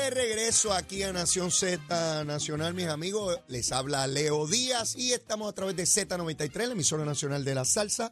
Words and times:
de 0.00 0.10
regreso 0.10 0.72
aquí 0.72 1.02
a 1.02 1.12
Nación 1.12 1.50
Z 1.50 2.24
Nacional, 2.24 2.72
mis 2.72 2.86
amigos. 2.86 3.38
Les 3.48 3.70
habla 3.70 4.06
Leo 4.06 4.46
Díaz 4.46 4.96
y 4.96 5.12
estamos 5.12 5.50
a 5.50 5.54
través 5.54 5.76
de 5.76 5.82
Z93, 5.82 6.66
la 6.66 6.72
emisora 6.72 7.04
nacional 7.04 7.44
de 7.44 7.54
la 7.54 7.64
salsa, 7.66 8.10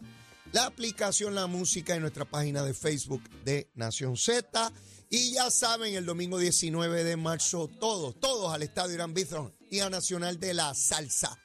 la 0.52 0.66
aplicación 0.66 1.34
La 1.34 1.46
Música 1.46 1.94
en 1.94 2.02
nuestra 2.02 2.26
página 2.26 2.62
de 2.62 2.74
Facebook 2.74 3.22
de 3.44 3.70
Nación 3.74 4.16
Z. 4.16 4.72
Y 5.08 5.32
ya 5.32 5.50
saben, 5.50 5.94
el 5.94 6.04
domingo 6.04 6.38
19 6.38 7.04
de 7.04 7.16
marzo, 7.16 7.68
todos, 7.80 8.20
todos 8.20 8.52
al 8.52 8.62
Estadio 8.62 8.94
Irán 8.94 9.14
Bithorn 9.14 9.54
y 9.70 9.80
a 9.80 9.88
Nacional 9.88 10.38
de 10.38 10.52
la 10.52 10.74
Salsa. 10.74 11.38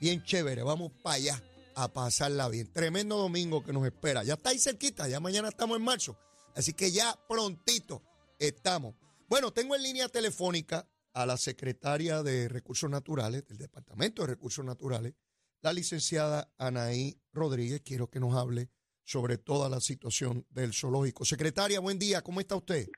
Bien 0.00 0.24
chévere, 0.24 0.62
vamos 0.62 0.92
para 1.02 1.16
allá 1.16 1.42
a 1.74 1.88
pasarla 1.88 2.48
bien. 2.48 2.72
Tremendo 2.72 3.18
domingo 3.18 3.62
que 3.62 3.74
nos 3.74 3.84
espera. 3.84 4.24
Ya 4.24 4.34
está 4.34 4.50
ahí 4.50 4.58
cerquita, 4.58 5.08
ya 5.08 5.20
mañana 5.20 5.48
estamos 5.48 5.76
en 5.76 5.84
marzo. 5.84 6.16
Así 6.54 6.72
que 6.72 6.90
ya 6.90 7.14
prontito 7.28 8.02
estamos. 8.38 8.94
Bueno, 9.30 9.52
tengo 9.52 9.76
en 9.76 9.82
línea 9.84 10.08
telefónica 10.08 10.88
a 11.14 11.24
la 11.24 11.36
secretaria 11.36 12.24
de 12.24 12.48
Recursos 12.48 12.90
Naturales, 12.90 13.46
del 13.46 13.58
Departamento 13.58 14.22
de 14.22 14.28
Recursos 14.28 14.64
Naturales, 14.64 15.14
la 15.62 15.72
licenciada 15.72 16.52
Anaí 16.58 17.16
Rodríguez. 17.32 17.80
Quiero 17.84 18.10
que 18.10 18.18
nos 18.18 18.34
hable 18.34 18.70
sobre 19.04 19.38
toda 19.38 19.68
la 19.68 19.78
situación 19.78 20.44
del 20.50 20.72
zoológico. 20.72 21.24
Secretaria, 21.24 21.78
buen 21.78 21.96
día, 21.96 22.22
¿cómo 22.22 22.40
está 22.40 22.56
usted? 22.56 22.88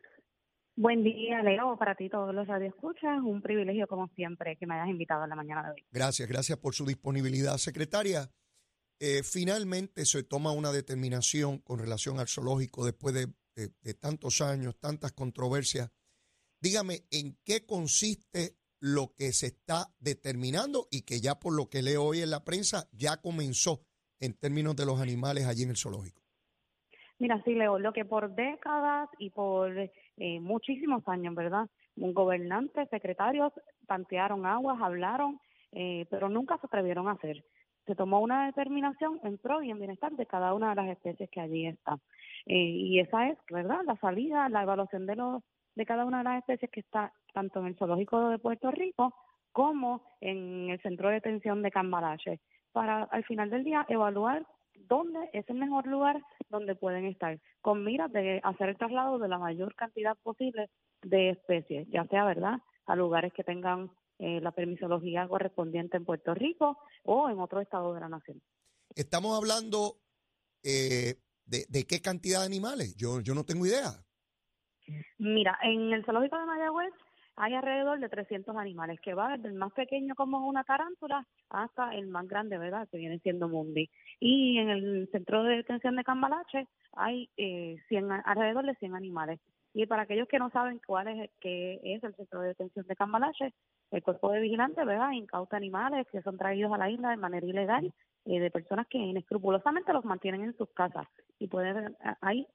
Buen 0.74 1.04
día, 1.04 1.42
Leo, 1.42 1.76
para 1.78 1.94
ti 1.96 2.08
todos 2.08 2.34
los 2.34 2.46
radioescuchas. 2.46 3.20
Un 3.22 3.42
privilegio, 3.42 3.86
como 3.86 4.08
siempre, 4.16 4.56
que 4.56 4.66
me 4.66 4.74
hayas 4.76 4.88
invitado 4.88 5.24
en 5.24 5.28
la 5.30 5.36
mañana 5.36 5.64
de 5.64 5.70
hoy. 5.74 5.86
Gracias, 5.90 6.26
gracias 6.26 6.56
por 6.58 6.74
su 6.74 6.86
disponibilidad. 6.86 7.58
Secretaria, 7.58 8.30
eh, 9.00 9.22
finalmente 9.22 10.06
se 10.06 10.22
toma 10.22 10.52
una 10.52 10.72
determinación 10.72 11.58
con 11.58 11.78
relación 11.78 12.18
al 12.20 12.28
zoológico 12.28 12.86
después 12.86 13.14
de, 13.14 13.26
de- 13.54 13.74
de 13.82 13.92
tantos 13.92 14.40
años, 14.40 14.78
tantas 14.78 15.12
controversias. 15.12 15.90
Dígame, 16.62 17.00
¿en 17.10 17.36
qué 17.44 17.66
consiste 17.66 18.54
lo 18.80 19.14
que 19.18 19.32
se 19.32 19.46
está 19.46 19.86
determinando 19.98 20.86
y 20.92 21.02
que 21.02 21.20
ya 21.20 21.40
por 21.40 21.56
lo 21.56 21.68
que 21.68 21.82
leo 21.82 22.04
hoy 22.04 22.20
en 22.20 22.30
la 22.30 22.44
prensa 22.44 22.88
ya 22.92 23.16
comenzó 23.20 23.80
en 24.20 24.38
términos 24.38 24.76
de 24.76 24.86
los 24.86 25.00
animales 25.00 25.48
allí 25.48 25.64
en 25.64 25.70
el 25.70 25.76
zoológico? 25.76 26.22
Mira, 27.18 27.42
sí, 27.44 27.54
Leo, 27.54 27.80
lo 27.80 27.92
que 27.92 28.04
por 28.04 28.34
décadas 28.36 29.08
y 29.18 29.30
por 29.30 29.76
eh, 29.76 30.40
muchísimos 30.40 31.02
años, 31.08 31.34
¿verdad? 31.34 31.68
Gobernantes, 31.96 32.88
secretarios 32.90 33.52
tantearon 33.88 34.46
aguas, 34.46 34.80
hablaron, 34.80 35.40
eh, 35.72 36.06
pero 36.10 36.28
nunca 36.28 36.58
se 36.58 36.66
atrevieron 36.66 37.08
a 37.08 37.12
hacer. 37.12 37.44
Se 37.86 37.96
tomó 37.96 38.20
una 38.20 38.46
determinación 38.46 39.18
en 39.24 39.36
pro 39.38 39.62
y 39.62 39.70
en 39.70 39.78
bienestar 39.78 40.12
de 40.12 40.26
cada 40.26 40.54
una 40.54 40.70
de 40.70 40.76
las 40.76 40.88
especies 40.90 41.28
que 41.30 41.40
allí 41.40 41.66
están. 41.66 42.00
Eh, 42.46 42.54
y 42.54 43.00
esa 43.00 43.28
es, 43.28 43.38
¿verdad? 43.50 43.80
La 43.84 43.96
salida, 43.96 44.48
la 44.48 44.62
evaluación 44.62 45.06
de 45.06 45.16
los 45.16 45.42
de 45.74 45.86
cada 45.86 46.04
una 46.04 46.18
de 46.18 46.24
las 46.24 46.38
especies 46.38 46.70
que 46.70 46.80
está 46.80 47.12
tanto 47.32 47.60
en 47.60 47.66
el 47.66 47.76
zoológico 47.76 48.28
de 48.28 48.38
Puerto 48.38 48.70
Rico 48.70 49.14
como 49.52 50.02
en 50.20 50.70
el 50.70 50.80
centro 50.80 51.08
de 51.08 51.14
detención 51.14 51.62
de 51.62 51.70
Cambalache, 51.70 52.40
para 52.72 53.04
al 53.04 53.24
final 53.24 53.50
del 53.50 53.64
día 53.64 53.84
evaluar 53.88 54.46
dónde 54.88 55.30
es 55.32 55.48
el 55.48 55.56
mejor 55.56 55.86
lugar 55.86 56.22
donde 56.48 56.74
pueden 56.74 57.04
estar, 57.06 57.38
con 57.60 57.84
miras 57.84 58.10
de 58.12 58.40
hacer 58.42 58.70
el 58.70 58.78
traslado 58.78 59.18
de 59.18 59.28
la 59.28 59.38
mayor 59.38 59.74
cantidad 59.74 60.16
posible 60.22 60.70
de 61.02 61.30
especies, 61.30 61.86
ya 61.90 62.06
sea, 62.06 62.24
¿verdad?, 62.24 62.58
a 62.86 62.96
lugares 62.96 63.32
que 63.32 63.44
tengan 63.44 63.90
eh, 64.18 64.40
la 64.40 64.52
permisología 64.52 65.28
correspondiente 65.28 65.96
en 65.96 66.04
Puerto 66.04 66.34
Rico 66.34 66.78
o 67.04 67.28
en 67.28 67.38
otro 67.38 67.60
estado 67.60 67.94
de 67.94 68.00
la 68.00 68.08
nación. 68.08 68.40
Estamos 68.94 69.36
hablando 69.36 69.98
eh, 70.62 71.14
de, 71.44 71.64
de 71.68 71.84
qué 71.84 72.00
cantidad 72.00 72.40
de 72.40 72.46
animales. 72.46 72.94
Yo, 72.96 73.20
yo 73.20 73.34
no 73.34 73.44
tengo 73.44 73.66
idea. 73.66 74.04
Mira, 75.18 75.58
en 75.62 75.92
el 75.92 76.04
zoológico 76.04 76.38
de 76.38 76.46
Mayagüez 76.46 76.92
hay 77.36 77.54
alrededor 77.54 77.98
de 78.00 78.08
300 78.08 78.56
animales, 78.56 79.00
que 79.00 79.14
va 79.14 79.36
desde 79.36 79.48
el 79.48 79.54
más 79.54 79.72
pequeño 79.72 80.14
como 80.14 80.46
una 80.46 80.64
tarántula 80.64 81.26
hasta 81.48 81.94
el 81.94 82.08
más 82.08 82.28
grande, 82.28 82.58
¿verdad?, 82.58 82.88
que 82.90 82.98
viene 82.98 83.18
siendo 83.20 83.48
Mundi. 83.48 83.88
Y 84.20 84.58
en 84.58 84.68
el 84.68 85.08
centro 85.12 85.42
de 85.44 85.56
detención 85.56 85.96
de 85.96 86.04
Cambalache 86.04 86.66
hay 86.92 87.30
eh, 87.36 87.76
100, 87.88 88.10
a- 88.12 88.20
alrededor 88.20 88.66
de 88.66 88.74
100 88.74 88.94
animales. 88.94 89.40
Y 89.74 89.86
para 89.86 90.02
aquellos 90.02 90.28
que 90.28 90.38
no 90.38 90.50
saben 90.50 90.80
cuál 90.86 91.08
es, 91.08 91.30
qué 91.40 91.80
es 91.82 92.04
el 92.04 92.14
centro 92.14 92.40
de 92.42 92.48
detención 92.48 92.86
de 92.86 92.96
Cambalache, 92.96 93.54
el 93.90 94.02
cuerpo 94.02 94.30
de 94.30 94.40
vigilantes, 94.40 94.84
¿verdad?, 94.84 95.12
incauta 95.12 95.56
animales 95.56 96.06
que 96.12 96.20
son 96.22 96.36
traídos 96.36 96.72
a 96.72 96.78
la 96.78 96.90
isla 96.90 97.10
de 97.10 97.16
manera 97.16 97.46
ilegal 97.46 97.92
eh, 98.26 98.40
de 98.40 98.50
personas 98.50 98.86
que 98.88 98.98
inescrupulosamente 98.98 99.92
los 99.94 100.04
mantienen 100.04 100.42
en 100.42 100.56
sus 100.56 100.68
casas. 100.74 101.06
Y 101.38 101.48
puede 101.48 101.72
ver, 101.72 101.96
hay 102.20 102.46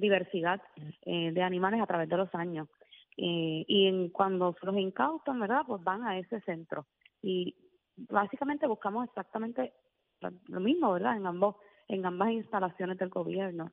diversidad 0.00 0.60
eh, 1.02 1.32
de 1.32 1.42
animales 1.42 1.80
a 1.80 1.86
través 1.86 2.08
de 2.08 2.16
los 2.16 2.34
años. 2.34 2.68
Eh, 3.16 3.64
y 3.68 3.86
en, 3.86 4.10
cuando 4.10 4.56
los 4.62 4.76
incautan, 4.76 5.38
¿verdad? 5.40 5.62
Pues 5.66 5.82
van 5.84 6.02
a 6.04 6.18
ese 6.18 6.40
centro. 6.42 6.86
Y 7.22 7.54
básicamente 7.96 8.66
buscamos 8.66 9.06
exactamente 9.06 9.72
lo- 10.20 10.32
lo 10.48 10.60
mismo, 10.60 10.92
¿verdad? 10.92 11.16
En 11.16 11.26
ambos 11.26 11.56
en 11.86 12.04
ambas 12.06 12.30
instalaciones 12.32 12.96
del 12.98 13.10
gobierno. 13.10 13.70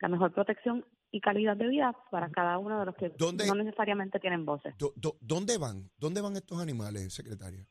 La 0.00 0.08
mejor 0.08 0.32
protección 0.32 0.84
y 1.12 1.20
calidad 1.20 1.56
de 1.56 1.68
vida 1.68 1.96
para 2.10 2.28
cada 2.30 2.58
uno 2.58 2.80
de 2.80 2.86
los 2.86 2.96
que 2.96 3.10
¿Dónde- 3.10 3.46
no 3.46 3.54
necesariamente 3.54 4.18
tienen 4.18 4.44
voces. 4.44 4.76
Do- 4.76 4.92
do- 4.96 5.16
¿Dónde 5.20 5.56
van? 5.56 5.88
¿Dónde 5.96 6.20
van 6.20 6.34
estos 6.34 6.60
animales, 6.60 7.14
secretaria? 7.14 7.64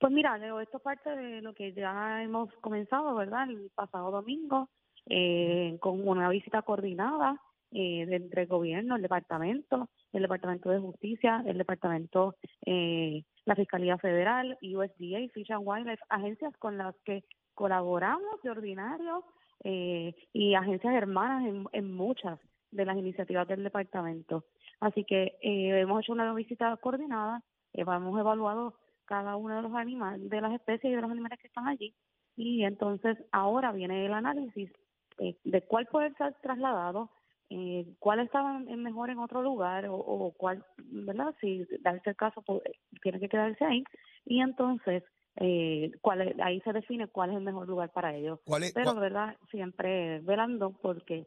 Pues 0.00 0.12
mira, 0.12 0.38
Leo, 0.38 0.60
esto 0.60 0.76
es 0.76 0.82
parte 0.82 1.10
de 1.10 1.42
lo 1.42 1.52
que 1.54 1.72
ya 1.72 2.22
hemos 2.22 2.52
comenzado, 2.60 3.14
¿verdad? 3.16 3.50
El 3.50 3.70
pasado 3.74 4.10
domingo, 4.12 4.68
eh, 5.08 5.76
con 5.80 6.06
una 6.06 6.28
visita 6.28 6.62
coordinada 6.62 7.40
eh, 7.72 8.06
entre 8.10 8.42
el 8.42 8.48
gobierno, 8.48 8.96
el 8.96 9.02
departamento, 9.02 9.88
el 10.12 10.22
departamento 10.22 10.70
de 10.70 10.78
justicia, 10.78 11.42
el 11.46 11.58
departamento, 11.58 12.36
eh, 12.64 13.24
la 13.44 13.54
Fiscalía 13.54 13.98
Federal, 13.98 14.56
USDA, 14.62 15.28
Fish 15.32 15.52
and 15.52 15.62
Wildlife, 15.64 16.02
agencias 16.08 16.56
con 16.58 16.78
las 16.78 16.94
que 17.04 17.24
colaboramos 17.54 18.40
de 18.42 18.50
ordinario 18.50 19.24
eh, 19.64 20.14
y 20.32 20.54
agencias 20.54 20.94
hermanas 20.94 21.44
en, 21.46 21.66
en 21.72 21.92
muchas 21.92 22.38
de 22.70 22.84
las 22.84 22.96
iniciativas 22.96 23.48
del 23.48 23.64
departamento. 23.64 24.44
Así 24.80 25.04
que 25.04 25.38
eh, 25.42 25.80
hemos 25.80 26.02
hecho 26.02 26.12
una 26.12 26.32
visita 26.34 26.76
coordinada, 26.76 27.42
eh, 27.72 27.82
hemos 27.82 28.18
evaluado 28.18 28.74
cada 29.04 29.36
uno 29.36 29.56
de 29.56 29.62
los 29.62 29.74
animales, 29.74 30.28
de 30.28 30.40
las 30.40 30.52
especies 30.52 30.92
y 30.92 30.96
de 30.96 31.02
los 31.02 31.10
animales 31.10 31.38
que 31.40 31.48
están 31.48 31.66
allí. 31.66 31.94
Y 32.36 32.64
entonces 32.64 33.18
ahora 33.32 33.72
viene 33.72 34.06
el 34.06 34.12
análisis 34.12 34.70
eh, 35.18 35.36
de 35.44 35.62
cuál 35.62 35.86
puede 35.86 36.12
ser 36.14 36.34
trasladado, 36.42 37.10
eh, 37.50 37.86
cuál 37.98 38.20
estaba 38.20 38.58
mejor 38.58 39.10
en 39.10 39.18
otro 39.18 39.42
lugar 39.42 39.86
o, 39.86 39.96
o 39.96 40.32
cuál, 40.32 40.64
¿verdad? 40.76 41.34
Si 41.40 41.64
darse 41.80 42.10
el 42.10 42.16
caso, 42.16 42.42
pues, 42.42 42.62
tiene 43.02 43.20
que 43.20 43.28
quedarse 43.28 43.64
ahí. 43.64 43.84
Y 44.26 44.40
entonces 44.40 45.02
eh, 45.36 45.92
cuál 46.00 46.34
ahí 46.42 46.60
se 46.60 46.72
define 46.72 47.06
cuál 47.08 47.30
es 47.30 47.36
el 47.36 47.42
mejor 47.44 47.68
lugar 47.68 47.90
para 47.92 48.14
ellos. 48.14 48.40
¿Cuál 48.44 48.64
es, 48.64 48.72
Pero, 48.72 48.94
¿verdad? 48.94 49.36
Siempre 49.50 50.20
velando 50.20 50.72
porque 50.82 51.26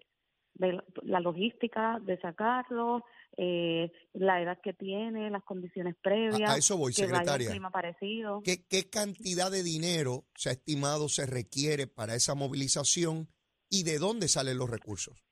la- 0.56 1.20
logística 1.20 1.98
de 2.02 2.20
sacarlo, 2.20 3.04
eh, 3.38 3.92
la 4.14 4.42
edad 4.42 4.60
que 4.62 4.74
tiene, 4.74 5.30
las 5.30 5.44
condiciones 5.44 5.96
previas 6.02 6.50
a, 6.50 6.54
a 6.54 6.58
eso 6.58 6.78
voy, 6.78 6.94
que 6.94 7.04
vaya 7.04 7.18
un 7.18 7.24
secretaria. 7.24 7.50
clima 7.52 7.72
parecido. 7.72 8.42
¿Qué, 8.44 8.66
¿Qué 8.70 8.90
cantidad 8.90 9.50
de 9.50 9.64
dinero 9.64 10.26
se 10.36 10.50
ha 10.50 10.52
estimado 10.52 11.08
se 11.08 11.26
requiere 11.26 11.88
para 11.88 12.16
esa 12.16 12.36
movilización 12.36 13.30
y 13.72 13.84
de 13.84 13.98
dónde 13.98 14.28
salen 14.28 14.60
los 14.60 14.70
recursos? 14.70 15.24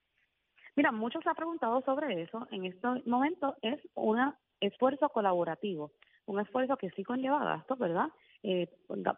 Mira, 0.76 0.92
muchos 0.92 1.22
se 1.24 1.30
han 1.30 1.36
preguntado 1.36 1.82
sobre 1.82 2.22
eso. 2.24 2.48
En 2.52 2.66
este 2.66 2.88
momento 3.06 3.56
es 3.62 3.80
un 3.96 4.34
esfuerzo 4.62 5.10
colaborativo, 5.10 5.92
un 6.26 6.40
esfuerzo 6.40 6.78
que 6.78 6.90
sí 6.92 7.04
conlleva 7.04 7.44
gastos, 7.44 7.78
¿verdad? 7.78 8.08
Eh, 8.44 8.70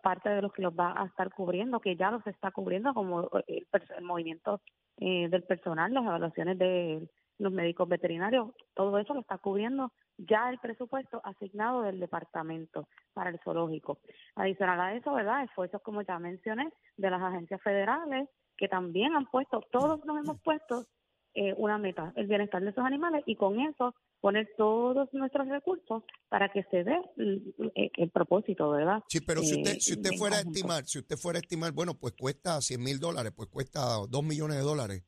parte 0.02 0.30
de 0.30 0.42
los 0.42 0.52
que 0.52 0.64
los 0.64 0.74
va 0.74 1.00
a 1.00 1.06
estar 1.06 1.32
cubriendo, 1.32 1.80
que 1.80 1.96
ya 1.96 2.10
los 2.10 2.26
está 2.26 2.50
cubriendo, 2.52 2.94
como 2.96 3.30
el, 3.46 3.68
pers- 3.72 3.96
el 3.96 4.04
movimiento 4.04 4.62
eh, 4.98 5.30
del 5.30 5.44
personal, 5.44 5.94
las 5.94 6.04
evaluaciones 6.04 6.58
de 6.58 7.08
los 7.38 7.52
médicos 7.52 7.88
veterinarios, 7.88 8.50
todo 8.74 8.98
eso 8.98 9.14
lo 9.14 9.22
está 9.22 9.38
cubriendo 9.38 9.92
ya 10.18 10.50
el 10.50 10.60
presupuesto 10.60 11.22
asignado 11.24 11.82
del 11.82 12.00
departamento 12.00 12.88
para 13.14 13.30
el 13.32 13.40
zoológico. 13.40 14.00
Adicional 14.36 14.80
a 14.80 14.96
eso, 14.96 15.14
¿verdad? 15.14 15.44
Esfuerzos, 15.44 15.82
como 15.82 16.02
ya 16.04 16.20
mencioné, 16.20 16.72
de 16.98 17.10
las 17.10 17.22
agencias 17.22 17.62
federales, 17.62 18.30
que 18.62 18.68
también 18.70 19.16
han 19.16 19.26
puesto, 19.26 19.60
todos 19.72 20.06
nos 20.06 20.20
hemos 20.20 20.40
puesto 20.42 20.86
eh, 21.34 21.56
una 21.58 21.78
meta, 21.80 22.14
el 22.16 22.28
bienestar 22.28 22.62
de 22.62 22.70
esos 22.70 22.86
animales, 22.86 23.24
y 23.26 23.36
con 23.36 23.60
eso 23.60 23.96
poner 24.20 24.50
todos 24.56 25.12
nuestros 25.14 25.48
recursos 25.48 26.04
para 26.30 26.50
que 26.50 26.62
se 26.66 26.84
dé 26.84 26.96
el, 27.18 27.56
el- 27.74 27.92
el 27.98 28.10
propósito, 28.12 28.70
¿verdad? 28.70 29.02
Sí, 29.08 29.20
pero 29.26 29.42
si 29.42 29.56
usted, 29.56 29.72
Eh, 29.72 29.80
si 29.80 29.94
usted 29.94 30.12
fuera 30.12 30.38
a 30.38 30.42
estimar, 30.42 30.84
si 30.86 31.00
usted 31.00 31.16
fuera 31.18 31.40
a 31.40 31.42
estimar, 31.42 31.72
bueno, 31.72 31.94
pues 32.00 32.14
cuesta 32.14 32.62
100 32.62 32.84
mil 32.84 33.00
dólares, 33.00 33.34
pues 33.36 33.50
cuesta 33.50 33.80
2 34.08 34.24
millones 34.24 34.58
de 34.58 34.64
dólares. 34.64 35.04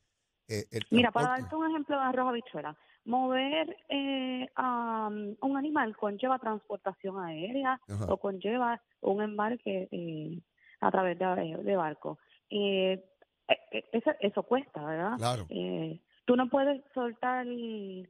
eh, 0.49 0.65
el 0.71 0.81
Mira, 0.91 1.11
para 1.11 1.27
darte 1.27 1.55
un 1.55 1.69
ejemplo 1.69 1.95
de 1.95 2.01
arroz 2.03 2.27
habichuela, 2.29 2.75
mover 3.05 3.77
eh, 3.89 4.47
a 4.55 5.09
um, 5.11 5.35
un 5.41 5.57
animal 5.57 5.95
conlleva 5.95 6.39
transportación 6.39 7.19
aérea 7.23 7.79
Ajá. 7.87 8.05
o 8.09 8.17
conlleva 8.17 8.81
un 9.01 9.21
embarque 9.21 9.87
eh, 9.91 10.41
a 10.81 10.89
través 10.91 11.19
de, 11.19 11.25
de 11.63 11.75
barco. 11.75 12.17
Eh, 12.49 12.93
eh, 12.93 12.99
eh, 12.99 13.12
eso, 13.47 14.11
eso 14.19 14.43
cuesta, 14.43 14.83
¿verdad? 14.83 15.17
Claro. 15.17 15.45
Eh, 15.49 15.99
tú 16.25 16.35
no 16.35 16.49
puedes 16.49 16.83
soltar 16.93 17.45
un, 17.45 18.07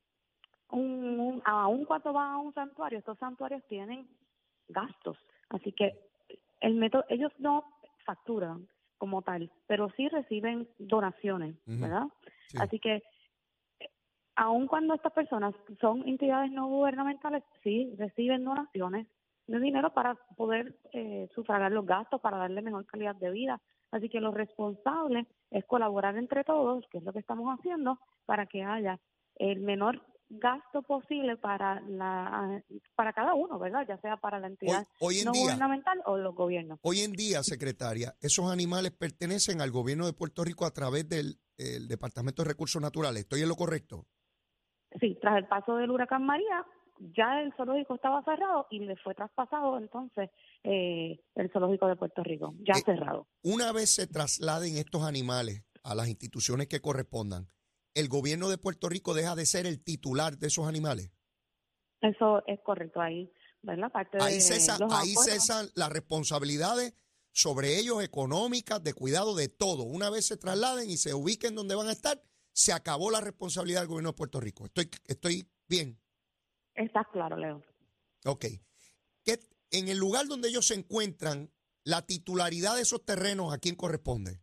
un, 0.71 1.41
aún 1.45 1.85
cuando 1.85 2.13
van 2.13 2.31
a 2.31 2.38
un 2.38 2.53
santuario, 2.53 3.00
estos 3.00 3.18
santuarios 3.18 3.63
tienen 3.68 4.07
gastos. 4.68 5.18
Así 5.50 5.71
que 5.71 6.00
el 6.62 6.75
método, 6.75 7.06
ellos 7.09 7.31
no 7.38 7.63
facturan 8.06 8.68
como 8.97 9.21
tal, 9.21 9.51
pero 9.68 9.89
sí 9.97 10.07
reciben 10.07 10.68
donaciones, 10.77 11.56
¿verdad? 11.65 12.07
Así 12.57 12.80
que 12.80 13.03
aun 14.35 14.68
cuando 14.68 14.94
estas 14.94 15.13
personas 15.13 15.53
son 15.80 16.07
entidades 16.07 16.51
no 16.51 16.68
gubernamentales, 16.68 17.44
sí 17.63 17.94
reciben 17.97 18.45
donaciones 18.45 19.07
de 19.47 19.59
dinero 19.59 19.94
para 19.94 20.15
poder 20.38 20.75
eh, 20.94 21.27
sufragar 21.35 21.71
los 21.71 21.85
gastos, 21.85 22.21
para 22.21 22.38
darle 22.38 22.62
mejor 22.62 22.85
calidad 22.85 23.15
de 23.15 23.31
vida. 23.31 23.62
Así 23.94 24.10
que 24.10 24.19
lo 24.19 24.31
responsable 24.31 25.28
es 25.51 25.63
colaborar 25.66 26.18
entre 26.18 26.44
todos, 26.44 26.84
que 26.90 26.98
es 26.98 27.04
lo 27.04 27.13
que 27.13 27.19
estamos 27.19 27.48
haciendo, 27.57 28.00
para 28.25 28.48
que 28.48 28.63
haya 28.63 29.00
el 29.36 29.60
menor 29.60 30.01
gasto 30.30 30.81
posible 30.81 31.38
para 31.38 31.80
la 31.81 32.63
para 32.95 33.13
cada 33.13 33.36
uno, 33.36 33.60
¿verdad? 33.60 33.86
Ya 33.88 33.98
sea 34.00 34.18
para 34.18 34.40
la 34.40 34.48
entidad 34.48 34.88
no 35.00 35.31
gubernamental 35.31 36.01
o 36.07 36.18
los 36.18 36.34
gobiernos. 36.34 36.80
Hoy 36.81 37.01
en 37.01 37.12
día, 37.12 37.44
secretaria, 37.44 38.16
esos 38.19 38.51
animales 38.51 38.94
pertenecen 38.94 39.62
al 39.62 39.69
gobierno 39.69 40.07
de 40.07 40.13
Puerto 40.13 40.44
Rico 40.44 40.66
a 40.66 40.72
través 40.72 41.07
del 41.07 41.38
Departamento 41.88 42.42
de 42.42 42.50
Recursos 42.50 42.81
Naturales. 42.81 43.22
¿Estoy 43.22 43.42
en 43.42 43.50
lo 43.50 43.56
correcto? 43.56 44.07
Sí, 45.00 45.19
tras 45.22 45.38
el 45.38 45.48
paso 45.48 45.75
del 45.75 45.92
huracán 45.92 46.25
María, 46.25 46.66
ya 47.00 47.42
el 47.42 47.54
zoológico 47.56 47.95
estaba 47.95 48.24
cerrado 48.24 48.68
y 48.69 48.80
le 48.80 48.95
fue 48.98 49.16
traspasado 49.16 49.78
entonces 49.78 50.30
eh, 50.63 51.19
el 51.36 51.51
zoológico 51.51 51.88
de 51.88 51.95
Puerto 51.95 52.24
Rico, 52.24 52.54
ya 52.60 52.74
eh, 52.74 52.84
cerrado. 52.86 53.28
Una 53.44 53.72
vez 53.72 53.94
se 53.94 54.07
trasladen 54.07 54.78
estos 54.78 55.04
animales 55.04 55.63
a 55.84 55.95
las 55.95 56.07
instituciones 56.07 56.68
que 56.68 56.80
correspondan, 56.80 57.50
¿el 57.94 58.07
gobierno 58.07 58.50
de 58.50 58.57
Puerto 58.57 58.90
Rico 58.90 59.13
deja 59.13 59.36
de 59.36 59.45
ser 59.45 59.66
el 59.66 59.84
titular 59.84 60.38
de 60.38 60.48
esos 60.48 60.68
animales? 60.68 61.12
Eso 62.01 62.44
es 62.48 62.60
correcto, 62.62 63.01
ahí, 63.01 63.31
¿verdad? 63.62 63.92
Parte 63.92 64.18
ahí, 64.22 64.42
cesan, 64.42 64.80
ahí 64.92 65.16
cesan 65.16 65.68
las 65.75 65.90
responsabilidades 65.90 66.94
sobre 67.31 67.80
ellos 67.80 68.04
económicas, 68.04 68.84
de 68.84 68.94
cuidado 68.94 69.36
de 69.36 69.50
todo. 69.50 69.84
Una 69.84 70.10
vez 70.10 70.25
se 70.25 70.38
trasladen 70.38 70.90
y 70.90 70.98
se 70.98 71.13
ubiquen 71.13 71.56
donde 71.56 71.75
van 71.75 71.88
a 71.88 71.92
estar, 71.92 72.22
se 72.54 72.74
acabó 72.74 73.10
la 73.10 73.22
responsabilidad 73.22 73.81
del 73.81 73.90
gobierno 73.90 74.12
de 74.12 74.18
Puerto 74.18 74.40
Rico. 74.40 74.66
Estoy, 74.66 74.90
estoy 75.07 75.50
bien. 75.68 76.00
Está 76.75 77.03
claro, 77.05 77.37
Leo. 77.37 77.61
Ok. 78.25 78.45
¿Qué, 79.23 79.39
en 79.71 79.87
el 79.87 79.97
lugar 79.97 80.27
donde 80.27 80.49
ellos 80.49 80.67
se 80.67 80.75
encuentran, 80.75 81.49
la 81.83 82.05
titularidad 82.05 82.75
de 82.75 82.81
esos 82.81 83.05
terrenos, 83.05 83.53
¿a 83.53 83.57
quién 83.57 83.75
corresponde? 83.75 84.39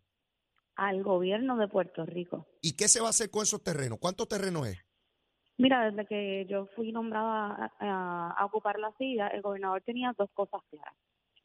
Al 0.76 1.02
gobierno 1.02 1.56
de 1.56 1.68
Puerto 1.68 2.06
Rico. 2.06 2.46
¿Y 2.62 2.76
qué 2.76 2.88
se 2.88 3.00
va 3.00 3.08
a 3.08 3.10
hacer 3.10 3.30
con 3.30 3.42
esos 3.42 3.62
terrenos? 3.62 3.98
¿Cuántos 3.98 4.28
terrenos 4.28 4.66
es? 4.66 4.78
Mira, 5.58 5.90
desde 5.90 6.06
que 6.06 6.46
yo 6.48 6.66
fui 6.74 6.90
nombrada 6.90 7.72
a 7.78 8.44
ocupar 8.46 8.78
la 8.78 8.92
silla, 8.96 9.28
el 9.28 9.42
gobernador 9.42 9.82
tenía 9.82 10.14
dos 10.16 10.30
cosas 10.32 10.62
claras. 10.70 10.94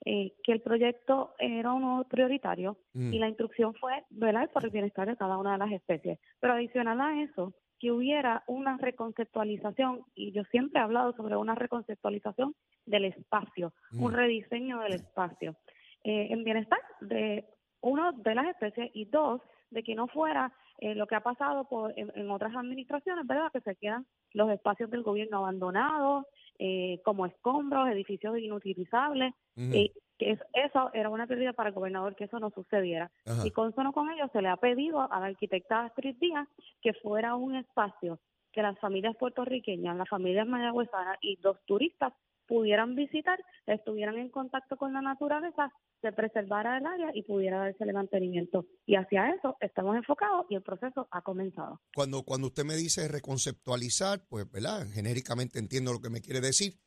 Eh, 0.07 0.35
que 0.43 0.51
el 0.51 0.61
proyecto 0.61 1.33
era 1.39 1.73
uno 1.73 2.05
prioritario 2.07 2.77
mm. 2.93 3.11
y 3.11 3.17
la 3.17 3.27
instrucción 3.27 3.73
fue 3.73 4.05
velar 4.11 4.51
por 4.51 4.63
el 4.63 4.69
bienestar 4.69 5.07
de 5.07 5.17
cada 5.17 5.35
una 5.39 5.53
de 5.53 5.57
las 5.57 5.71
especies. 5.71 6.19
Pero 6.39 6.53
adicional 6.53 7.01
a 7.01 7.23
eso, 7.23 7.55
que 7.85 7.91
hubiera 7.91 8.43
una 8.47 8.77
reconceptualización, 8.77 10.05
y 10.15 10.31
yo 10.31 10.43
siempre 10.45 10.79
he 10.79 10.83
hablado 10.83 11.13
sobre 11.13 11.35
una 11.35 11.53
reconceptualización 11.53 12.55
del 12.87 13.05
espacio, 13.05 13.73
un 13.93 14.11
mm. 14.11 14.15
rediseño 14.15 14.79
del 14.79 14.93
espacio, 14.93 15.55
eh, 16.03 16.29
en 16.31 16.43
bienestar 16.43 16.79
de 17.01 17.45
uno 17.81 18.11
de 18.11 18.33
las 18.33 18.47
especies 18.47 18.89
y 18.95 19.05
dos, 19.05 19.39
de 19.69 19.83
que 19.83 19.93
no 19.93 20.07
fuera 20.07 20.51
eh, 20.79 20.95
lo 20.95 21.05
que 21.05 21.13
ha 21.13 21.19
pasado 21.19 21.65
por, 21.65 21.93
en, 21.95 22.31
otras 22.31 22.55
administraciones, 22.55 23.27
¿verdad? 23.27 23.51
Que 23.53 23.61
se 23.61 23.75
quedan 23.75 24.07
los 24.33 24.49
espacios 24.49 24.89
del 24.89 25.03
gobierno 25.03 25.37
abandonados, 25.37 26.25
eh, 26.59 26.99
como 27.03 27.25
escombros, 27.25 27.89
edificios 27.89 28.37
inutilizables, 28.37 29.33
y 29.55 29.91
que 30.17 30.37
eso 30.53 30.89
era 30.93 31.09
una 31.09 31.27
prioridad 31.27 31.55
para 31.55 31.69
el 31.69 31.75
gobernador, 31.75 32.15
que 32.15 32.25
eso 32.25 32.39
no 32.39 32.49
sucediera. 32.51 33.11
Y 33.43 33.51
con 33.51 33.69
eso 33.69 33.91
con 33.91 34.09
ello 34.11 34.29
se 34.31 34.41
le 34.41 34.49
ha 34.49 34.57
pedido 34.57 35.01
a 35.01 35.19
la 35.19 35.27
arquitecta 35.27 35.85
Astrid 35.85 36.15
Díaz 36.19 36.47
que 36.81 36.93
fuera 36.93 37.35
un 37.35 37.55
espacio 37.55 38.19
que 38.51 38.61
las 38.61 38.79
familias 38.79 39.17
puertorriqueñas, 39.17 39.97
las 39.97 40.07
familias 40.07 40.47
mayagüezanas 40.47 41.17
y 41.21 41.37
los 41.41 41.61
turistas 41.65 42.13
pudieran 42.47 42.95
visitar, 42.95 43.39
estuvieran 43.65 44.17
en 44.17 44.29
contacto 44.29 44.77
con 44.77 44.93
la 44.93 45.01
naturaleza, 45.01 45.71
se 46.01 46.11
preservara 46.11 46.77
el 46.77 46.85
área 46.85 47.11
y 47.13 47.23
pudiera 47.23 47.59
darse 47.59 47.83
el 47.83 47.93
mantenimiento. 47.93 48.65
Y 48.85 48.95
hacia 48.95 49.29
eso 49.29 49.57
estamos 49.59 49.95
enfocados 49.95 50.45
y 50.49 50.55
el 50.55 50.61
proceso 50.61 51.07
ha 51.11 51.21
comenzado. 51.21 51.81
Cuando, 51.93 52.23
cuando 52.23 52.47
usted 52.47 52.63
me 52.63 52.75
dice 52.75 53.07
reconceptualizar, 53.07 54.25
pues, 54.27 54.49
¿verdad? 54.51 54.87
Genéricamente 54.91 55.59
entiendo 55.59 55.93
lo 55.93 56.01
que 56.01 56.09
me 56.09 56.21
quiere 56.21 56.41
decir, 56.41 56.79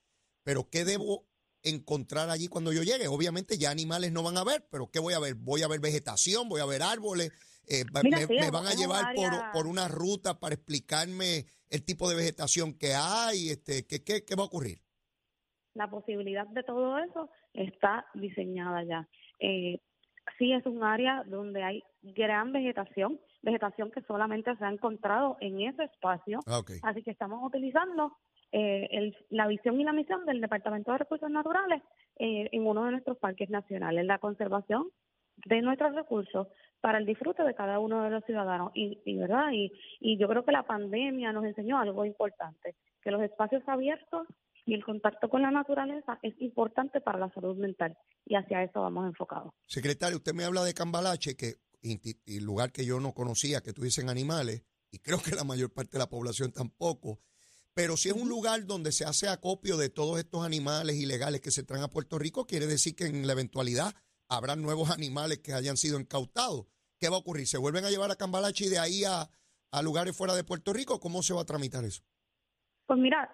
pero 0.44 0.68
¿qué 0.70 0.84
debo 0.84 1.26
encontrar 1.62 2.30
allí 2.30 2.48
cuando 2.48 2.72
yo 2.72 2.82
llegue? 2.82 3.08
Obviamente 3.08 3.58
ya 3.58 3.70
animales 3.70 4.12
no 4.12 4.22
van 4.22 4.36
a 4.36 4.44
ver, 4.44 4.66
pero 4.70 4.90
¿qué 4.90 5.00
voy 5.00 5.14
a 5.14 5.18
ver? 5.18 5.34
Voy 5.34 5.62
a 5.62 5.68
ver 5.68 5.80
vegetación, 5.80 6.48
voy 6.48 6.60
a 6.60 6.66
ver 6.66 6.82
árboles, 6.82 7.32
eh, 7.66 7.84
me, 7.92 8.50
van 8.50 8.66
a 8.66 8.74
llevar 8.74 9.14
por, 9.14 9.30
por 9.52 9.66
una 9.66 9.88
ruta 9.88 10.40
para 10.40 10.54
explicarme 10.54 11.46
el 11.68 11.84
tipo 11.84 12.08
de 12.08 12.16
vegetación 12.16 12.72
que 12.72 12.94
hay, 12.94 13.50
este, 13.50 13.86
¿qué, 13.86 14.02
qué, 14.02 14.24
qué 14.24 14.34
va 14.34 14.44
a 14.44 14.46
ocurrir? 14.46 14.80
La 15.74 15.88
posibilidad 15.88 16.46
de 16.46 16.62
todo 16.62 16.98
eso 16.98 17.30
está 17.52 18.06
diseñada 18.14 18.82
ya. 18.84 19.08
Eh, 19.38 19.78
sí 20.38 20.52
es 20.52 20.64
un 20.66 20.82
área 20.82 21.24
donde 21.26 21.62
hay 21.62 21.82
gran 22.02 22.52
vegetación, 22.52 23.18
vegetación 23.42 23.90
que 23.90 24.02
solamente 24.02 24.54
se 24.56 24.64
ha 24.64 24.70
encontrado 24.70 25.36
en 25.40 25.60
ese 25.60 25.84
espacio. 25.84 26.40
Ah, 26.46 26.60
Así 26.82 27.02
que 27.02 27.10
estamos 27.10 27.40
utilizando 27.42 28.16
eh, 28.52 29.12
la 29.30 29.46
visión 29.46 29.80
y 29.80 29.84
la 29.84 29.92
misión 29.92 30.24
del 30.26 30.40
Departamento 30.40 30.92
de 30.92 30.98
Recursos 30.98 31.30
Naturales 31.30 31.82
eh, 32.18 32.48
en 32.52 32.66
uno 32.66 32.84
de 32.84 32.92
nuestros 32.92 33.18
parques 33.18 33.50
nacionales, 33.50 34.04
la 34.06 34.18
conservación 34.18 34.88
de 35.46 35.62
nuestros 35.62 35.94
recursos 35.94 36.48
para 36.80 36.98
el 36.98 37.06
disfrute 37.06 37.42
de 37.42 37.54
cada 37.54 37.78
uno 37.78 38.02
de 38.02 38.10
los 38.10 38.24
ciudadanos. 38.24 38.72
Y, 38.74 39.00
y 39.04 39.16
verdad 39.16 39.50
y, 39.52 39.72
y 40.00 40.16
yo 40.18 40.28
creo 40.28 40.44
que 40.44 40.52
la 40.52 40.64
pandemia 40.64 41.32
nos 41.32 41.44
enseñó 41.44 41.78
algo 41.78 42.04
importante, 42.04 42.74
que 43.02 43.10
los 43.10 43.22
espacios 43.22 43.62
abiertos 43.66 44.26
y 44.68 44.74
el 44.74 44.84
contacto 44.84 45.30
con 45.30 45.40
la 45.40 45.50
naturaleza 45.50 46.18
es 46.22 46.34
importante 46.40 47.00
para 47.00 47.18
la 47.18 47.32
salud 47.32 47.56
mental 47.56 47.96
y 48.26 48.34
hacia 48.34 48.62
eso 48.62 48.82
vamos 48.82 49.06
enfocados. 49.06 49.54
Secretario, 49.64 50.18
usted 50.18 50.34
me 50.34 50.44
habla 50.44 50.62
de 50.62 50.74
Cambalache, 50.74 51.36
que 51.36 51.54
lugar 52.42 52.70
que 52.70 52.84
yo 52.84 53.00
no 53.00 53.14
conocía, 53.14 53.62
que 53.62 53.72
tuviesen 53.72 54.10
animales, 54.10 54.64
y 54.90 54.98
creo 54.98 55.22
que 55.22 55.34
la 55.34 55.44
mayor 55.44 55.72
parte 55.72 55.92
de 55.92 56.00
la 56.00 56.10
población 56.10 56.52
tampoco, 56.52 57.18
pero 57.72 57.96
si 57.96 58.10
es 58.10 58.14
un 58.14 58.28
lugar 58.28 58.66
donde 58.66 58.92
se 58.92 59.06
hace 59.06 59.28
acopio 59.28 59.78
de 59.78 59.88
todos 59.88 60.18
estos 60.18 60.44
animales 60.44 60.96
ilegales 60.96 61.40
que 61.40 61.50
se 61.50 61.62
traen 61.62 61.84
a 61.84 61.88
Puerto 61.88 62.18
Rico, 62.18 62.46
quiere 62.46 62.66
decir 62.66 62.94
que 62.94 63.06
en 63.06 63.26
la 63.26 63.32
eventualidad 63.32 63.94
habrá 64.28 64.54
nuevos 64.54 64.90
animales 64.90 65.38
que 65.38 65.54
hayan 65.54 65.78
sido 65.78 65.98
incautados. 65.98 66.66
¿Qué 66.98 67.08
va 67.08 67.16
a 67.16 67.20
ocurrir? 67.20 67.46
¿Se 67.46 67.56
vuelven 67.56 67.86
a 67.86 67.90
llevar 67.90 68.10
a 68.10 68.16
Cambalache 68.16 68.66
y 68.66 68.68
de 68.68 68.80
ahí 68.80 69.04
a, 69.04 69.30
a 69.70 69.82
lugares 69.82 70.14
fuera 70.14 70.34
de 70.34 70.44
Puerto 70.44 70.74
Rico? 70.74 71.00
¿Cómo 71.00 71.22
se 71.22 71.32
va 71.32 71.40
a 71.42 71.46
tramitar 71.46 71.84
eso? 71.84 72.02
Pues 72.88 72.98
mira, 72.98 73.30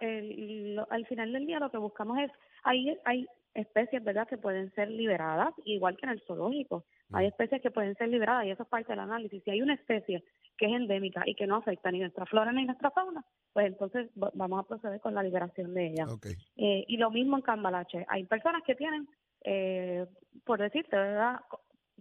al 0.90 1.06
final 1.06 1.32
del 1.32 1.46
día 1.46 1.60
lo 1.60 1.70
que 1.70 1.78
buscamos 1.78 2.18
es, 2.18 2.28
hay, 2.64 2.98
hay 3.04 3.24
especies, 3.54 4.02
¿verdad?, 4.02 4.26
que 4.26 4.36
pueden 4.36 4.74
ser 4.74 4.90
liberadas, 4.90 5.54
igual 5.64 5.96
que 5.96 6.06
en 6.06 6.10
el 6.10 6.20
zoológico. 6.26 6.84
Hay 7.12 7.26
mm. 7.26 7.28
especies 7.28 7.62
que 7.62 7.70
pueden 7.70 7.94
ser 7.94 8.08
liberadas 8.08 8.46
y 8.46 8.50
eso 8.50 8.64
es 8.64 8.68
parte 8.68 8.90
del 8.90 8.98
análisis. 8.98 9.44
Si 9.44 9.52
hay 9.52 9.62
una 9.62 9.74
especie 9.74 10.24
que 10.58 10.66
es 10.66 10.72
endémica 10.72 11.22
y 11.24 11.36
que 11.36 11.46
no 11.46 11.54
afecta 11.54 11.92
ni 11.92 12.00
nuestra 12.00 12.26
flora 12.26 12.50
ni 12.50 12.64
nuestra 12.64 12.90
fauna, 12.90 13.24
pues 13.52 13.66
entonces 13.66 14.10
vamos 14.14 14.58
a 14.58 14.66
proceder 14.66 15.00
con 15.00 15.14
la 15.14 15.22
liberación 15.22 15.72
de 15.72 15.86
ella. 15.86 16.06
Eh, 16.56 16.84
y 16.88 16.96
lo 16.96 17.12
mismo 17.12 17.36
en 17.36 17.42
Cambalache. 17.42 18.04
Hay 18.08 18.24
personas 18.24 18.64
que 18.64 18.74
tienen, 18.74 19.08
eh, 19.44 20.04
por 20.44 20.58
decirte, 20.58 20.96
¿verdad?, 20.96 21.38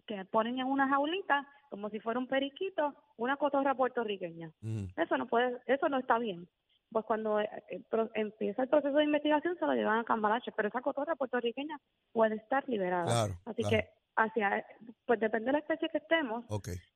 que 0.07 0.25
ponen 0.25 0.57
en 0.57 0.65
una 0.65 0.87
jaulita 0.87 1.47
como 1.69 1.91
si 1.91 1.99
fuera 1.99 2.19
un 2.19 2.27
periquito, 2.27 2.95
una 3.17 3.37
cotorra 3.37 3.75
puertorriqueña. 3.75 4.51
Mm. 4.61 4.85
Eso 4.97 5.17
no 5.19 5.27
puede, 5.27 5.59
eso 5.67 5.87
no 5.87 5.99
está 5.99 6.17
bien 6.17 6.47
pues 6.93 7.05
cuando 7.05 7.39
eh, 7.39 7.49
eh, 7.69 7.81
empieza 8.13 8.63
el 8.63 8.69
proceso 8.69 8.95
de 8.95 9.03
investigación 9.03 9.57
se 9.59 9.65
lo 9.65 9.73
llevan 9.73 9.99
a 9.99 10.03
Cambalache, 10.03 10.51
pero 10.53 10.69
esa 10.69 10.81
cotorra 10.81 11.15
puertorriqueña 11.15 11.77
puede 12.11 12.35
estar 12.35 12.67
liberada. 12.69 13.27
Así 13.45 13.63
que 13.63 13.89
hacia 14.15 14.65
pues 15.05 15.19
depende 15.19 15.47
de 15.47 15.53
la 15.53 15.59
especie 15.59 15.89
que 15.89 15.97
estemos 15.97 16.45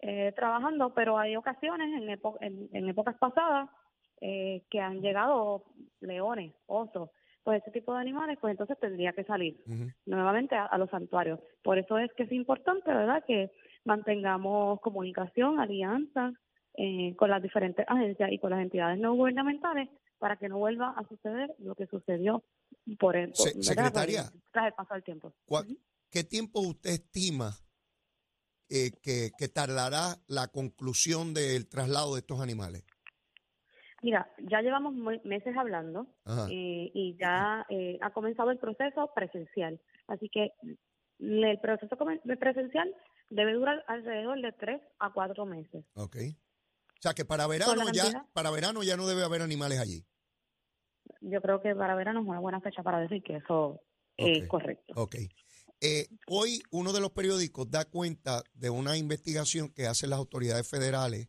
eh, 0.01 0.31
trabajando, 0.35 0.93
pero 0.93 1.17
hay 1.17 1.35
ocasiones 1.35 1.89
en, 2.41 2.69
en, 2.71 2.89
épocas 2.89 3.15
pasadas 3.17 3.69
que 4.19 4.79
han 4.81 5.01
llegado 5.01 5.65
leones, 5.99 6.53
osos, 6.65 7.09
pues 7.43 7.61
ese 7.61 7.71
tipo 7.71 7.93
de 7.93 7.99
animales, 7.99 8.37
pues 8.41 8.51
entonces 8.51 8.77
tendría 8.79 9.13
que 9.13 9.23
salir 9.23 9.63
nuevamente 10.05 10.55
a, 10.55 10.65
a, 10.65 10.77
los 10.77 10.89
santuarios. 10.89 11.39
Por 11.63 11.77
eso 11.77 11.97
es 11.97 12.11
que 12.13 12.23
es 12.23 12.31
importante, 12.31 12.91
¿verdad?, 12.91 13.23
que 13.25 13.51
mantengamos 13.85 14.79
comunicación, 14.81 15.59
alianza, 15.59 16.33
eh, 16.77 17.15
con 17.15 17.29
las 17.29 17.41
diferentes 17.41 17.85
agencias 17.87 18.31
y 18.31 18.39
con 18.39 18.51
las 18.51 18.61
entidades 18.61 18.99
no 18.99 19.13
gubernamentales 19.15 19.89
para 20.19 20.37
que 20.37 20.49
no 20.49 20.57
vuelva 20.57 20.91
a 20.97 21.07
suceder 21.07 21.53
lo 21.59 21.75
que 21.75 21.87
sucedió 21.87 22.43
por 22.99 23.15
el, 23.15 23.35
secretaria, 23.35 24.31
tras 24.51 24.67
el 24.67 24.73
paso 24.73 24.93
del 24.93 25.03
tiempo. 25.03 25.33
¿Qué 26.09 26.23
tiempo 26.23 26.61
usted 26.61 26.91
estima 26.91 27.51
eh, 28.69 28.91
que, 29.01 29.31
que 29.37 29.47
tardará 29.49 30.15
la 30.27 30.47
conclusión 30.47 31.33
del 31.33 31.67
traslado 31.67 32.15
de 32.15 32.21
estos 32.21 32.39
animales? 32.39 32.85
Mira, 34.03 34.29
ya 34.37 34.61
llevamos 34.61 34.93
meses 35.23 35.57
hablando 35.57 36.07
eh, 36.49 36.91
y 36.93 37.17
ya 37.19 37.65
eh, 37.69 37.97
ha 38.01 38.11
comenzado 38.11 38.51
el 38.51 38.59
proceso 38.59 39.11
presencial. 39.15 39.81
Así 40.07 40.29
que 40.29 40.53
el 41.19 41.59
proceso 41.59 41.97
presencial 42.39 42.93
debe 43.29 43.53
durar 43.53 43.83
alrededor 43.87 44.39
de 44.41 44.51
tres 44.51 44.81
a 44.99 45.11
cuatro 45.11 45.45
meses. 45.45 45.83
Ok. 45.95 46.17
O 46.97 47.01
sea 47.01 47.13
que 47.13 47.25
para 47.25 47.47
verano 47.47 47.91
ya, 47.93 48.25
para 48.33 48.49
verano 48.51 48.83
ya 48.83 48.97
no 48.97 49.07
debe 49.07 49.23
haber 49.23 49.41
animales 49.41 49.79
allí. 49.79 50.05
Yo 51.21 51.41
creo 51.41 51.61
que 51.61 51.75
para 51.75 51.95
verano 51.95 52.21
es 52.21 52.27
una 52.27 52.39
buena 52.39 52.61
fecha 52.61 52.83
para 52.83 52.99
decir 52.99 53.23
que 53.23 53.37
eso 53.37 53.81
es 54.17 54.47
correcto. 54.47 54.93
Ok. 54.95 55.15
Eh, 55.79 56.07
hoy 56.25 56.61
uno 56.71 56.91
de 56.91 56.99
los 56.99 57.11
periódicos 57.11 57.69
da 57.69 57.85
cuenta 57.85 58.41
de 58.53 58.69
una 58.71 58.97
investigación 58.97 59.69
que 59.69 59.85
hacen 59.85 60.09
las 60.09 60.17
autoridades 60.17 60.67
federales 60.67 61.27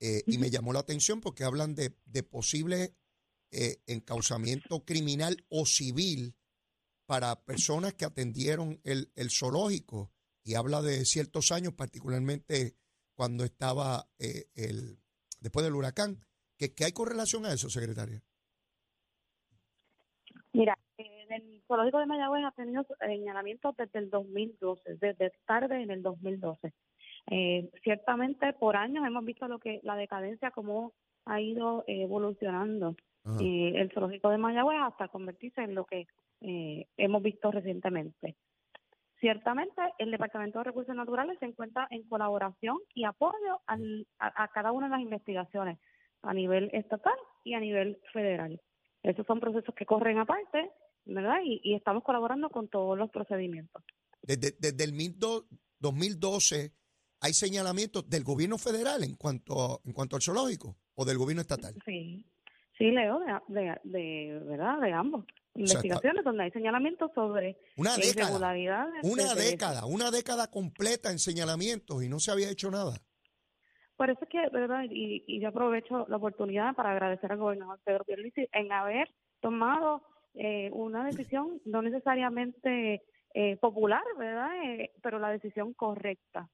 eh, 0.00 0.22
y 0.26 0.38
me 0.38 0.50
llamó 0.50 0.72
la 0.72 0.80
atención 0.80 1.20
porque 1.20 1.44
hablan 1.44 1.76
de, 1.76 1.94
de 2.04 2.22
posible 2.24 2.94
eh, 3.50 3.78
encausamiento 3.86 4.84
criminal 4.84 5.36
o 5.48 5.64
civil 5.64 6.36
para 7.06 7.44
personas 7.44 7.94
que 7.94 8.04
atendieron 8.04 8.80
el, 8.84 9.10
el, 9.14 9.30
zoológico 9.30 10.12
y 10.44 10.54
habla 10.54 10.82
de 10.82 11.04
ciertos 11.06 11.50
años, 11.52 11.72
particularmente 11.72 12.76
cuando 13.18 13.42
estaba 13.42 14.04
el 14.18 14.96
después 15.40 15.64
del 15.64 15.74
huracán. 15.74 16.18
¿Qué, 16.56 16.72
¿Qué 16.72 16.84
hay 16.84 16.92
con 16.92 17.08
relación 17.08 17.44
a 17.44 17.52
eso, 17.52 17.68
secretaria? 17.68 18.22
Mira, 20.52 20.78
el 20.96 21.62
zoológico 21.66 21.98
de 21.98 22.06
Mayagüez 22.06 22.44
ha 22.44 22.52
tenido 22.52 22.86
señalamientos 23.00 23.76
desde 23.76 23.98
el 23.98 24.10
2012, 24.10 24.96
desde 25.00 25.32
tarde 25.46 25.82
en 25.82 25.90
el 25.90 26.02
2012. 26.02 26.72
Eh, 27.30 27.68
ciertamente 27.82 28.52
por 28.54 28.76
años 28.76 29.04
hemos 29.04 29.24
visto 29.24 29.48
lo 29.48 29.58
que 29.58 29.80
la 29.82 29.96
decadencia 29.96 30.52
cómo 30.52 30.92
ha 31.26 31.40
ido 31.40 31.84
evolucionando 31.86 32.94
eh, 33.40 33.72
el 33.74 33.90
zoológico 33.92 34.30
de 34.30 34.38
Mayagüez 34.38 34.78
hasta 34.80 35.08
convertirse 35.08 35.60
en 35.60 35.74
lo 35.74 35.84
que 35.84 36.06
eh, 36.40 36.86
hemos 36.96 37.22
visto 37.22 37.50
recientemente. 37.50 38.36
Ciertamente 39.20 39.80
el 39.98 40.10
Departamento 40.10 40.58
de 40.58 40.64
Recursos 40.64 40.94
Naturales 40.94 41.38
se 41.40 41.46
encuentra 41.46 41.88
en 41.90 42.08
colaboración 42.08 42.78
y 42.94 43.04
apoyo 43.04 43.60
al, 43.66 44.06
a 44.18 44.48
cada 44.48 44.72
una 44.72 44.86
de 44.86 44.92
las 44.92 45.02
investigaciones 45.02 45.78
a 46.22 46.34
nivel 46.34 46.70
estatal 46.72 47.16
y 47.44 47.54
a 47.54 47.60
nivel 47.60 48.00
federal. 48.12 48.60
Esos 49.02 49.26
son 49.26 49.40
procesos 49.40 49.74
que 49.74 49.86
corren 49.86 50.18
aparte 50.18 50.70
¿verdad? 51.08 51.38
Y, 51.44 51.74
estamos 51.74 52.04
colaborando 52.04 52.50
con 52.50 52.68
todos 52.68 52.96
los 52.96 53.10
procedimientos. 53.10 53.82
Desde, 54.22 54.54
desde 54.58 54.84
el 54.84 54.94
2012 55.78 56.72
hay 57.20 57.32
señalamientos 57.32 58.08
del 58.08 58.24
gobierno 58.24 58.58
federal 58.58 59.02
en 59.02 59.16
cuanto, 59.16 59.80
en 59.84 59.92
cuanto 59.92 60.16
al 60.16 60.22
zoológico 60.22 60.76
o 60.94 61.04
del 61.04 61.18
gobierno 61.18 61.40
estatal. 61.40 61.74
Sí, 61.84 62.24
sí, 62.78 62.90
Leo, 62.90 63.20
de, 63.48 63.78
de, 63.84 64.40
¿verdad? 64.44 64.80
De 64.80 64.92
ambos. 64.92 65.24
Investigaciones 65.54 66.24
donde 66.24 66.44
hay 66.44 66.50
señalamientos 66.52 67.10
sobre 67.14 67.58
una 67.76 67.96
década, 67.96 68.38
Una 69.02 69.34
década, 69.34 69.86
una 69.86 70.10
década 70.12 70.48
completa 70.48 71.10
en 71.10 71.18
señalamientos 71.18 72.02
y 72.04 72.08
no 72.08 72.20
se 72.20 72.30
había 72.30 72.50
hecho 72.50 72.70
nada. 72.70 72.92
Por 73.96 74.10
eso 74.10 74.20
es 74.22 74.28
que, 74.28 74.48
¿verdad? 74.52 74.84
Y, 74.88 75.24
y 75.26 75.40
yo 75.40 75.48
aprovecho 75.48 76.06
la 76.08 76.18
oportunidad 76.18 76.76
para 76.76 76.92
agradecer 76.92 77.32
al 77.32 77.38
gobernador 77.38 77.80
Pedro 77.84 78.04
Pierluisi 78.04 78.48
en 78.52 78.70
haber 78.70 79.08
tomado 79.40 80.02
eh, 80.34 80.70
una 80.72 81.04
decisión 81.04 81.60
no 81.64 81.82
necesariamente 81.82 83.02
eh, 83.34 83.56
popular, 83.56 84.02
¿verdad? 84.16 84.50
Eh, 84.64 84.92
pero 85.02 85.18
la 85.18 85.30
decisión 85.30 85.74
correcta 85.74 86.48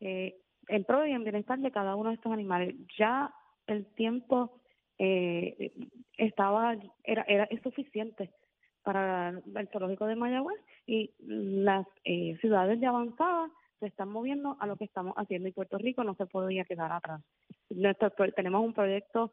eh, 0.00 0.36
en 0.68 0.84
pro 0.84 1.06
y 1.06 1.12
en 1.12 1.24
bienestar 1.24 1.58
de 1.58 1.70
cada 1.70 1.96
uno 1.96 2.10
de 2.10 2.16
estos 2.16 2.32
animales. 2.32 2.74
Ya 2.98 3.32
el 3.66 3.86
tiempo 3.94 4.60
eh, 4.98 5.72
estaba 6.16 6.76
era 7.04 7.22
era 7.28 7.44
es 7.44 7.62
suficiente 7.62 8.30
para 8.82 9.30
el 9.30 9.68
zoológico 9.72 10.06
de 10.06 10.16
Mayagüez 10.16 10.60
y 10.86 11.12
las 11.20 11.86
ciudades 12.40 12.80
de 12.80 12.86
avanzada 12.86 13.50
se 13.80 13.86
están 13.86 14.08
moviendo 14.08 14.56
a 14.60 14.66
lo 14.66 14.76
que 14.76 14.84
estamos 14.84 15.14
haciendo 15.16 15.48
y 15.48 15.52
Puerto 15.52 15.78
Rico 15.78 16.02
no 16.04 16.14
se 16.14 16.26
podía 16.26 16.64
quedar 16.64 16.92
atrás. 16.92 17.22
Nuestro, 17.68 18.10
tenemos 18.34 18.64
un 18.64 18.72
proyecto, 18.72 19.30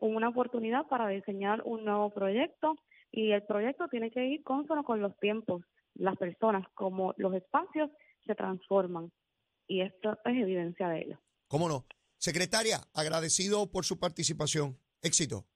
una 0.00 0.28
oportunidad 0.28 0.86
para 0.86 1.08
diseñar 1.08 1.62
un 1.64 1.84
nuevo 1.84 2.10
proyecto 2.10 2.76
y 3.10 3.32
el 3.32 3.42
proyecto 3.42 3.88
tiene 3.88 4.10
que 4.10 4.24
ir 4.24 4.42
consono 4.44 4.84
con 4.84 5.00
los 5.00 5.18
tiempos, 5.18 5.62
las 5.94 6.16
personas, 6.16 6.66
como 6.74 7.12
los 7.16 7.34
espacios 7.34 7.90
se 8.24 8.34
transforman 8.34 9.10
y 9.66 9.80
esto 9.80 10.18
es 10.24 10.36
evidencia 10.36 10.88
de 10.88 11.02
ello. 11.02 11.18
¿Cómo 11.48 11.68
no? 11.68 11.86
Secretaria, 12.18 12.78
agradecido 12.94 13.70
por 13.70 13.84
su 13.84 13.98
participación. 13.98 14.78
Éxito. 15.06 15.46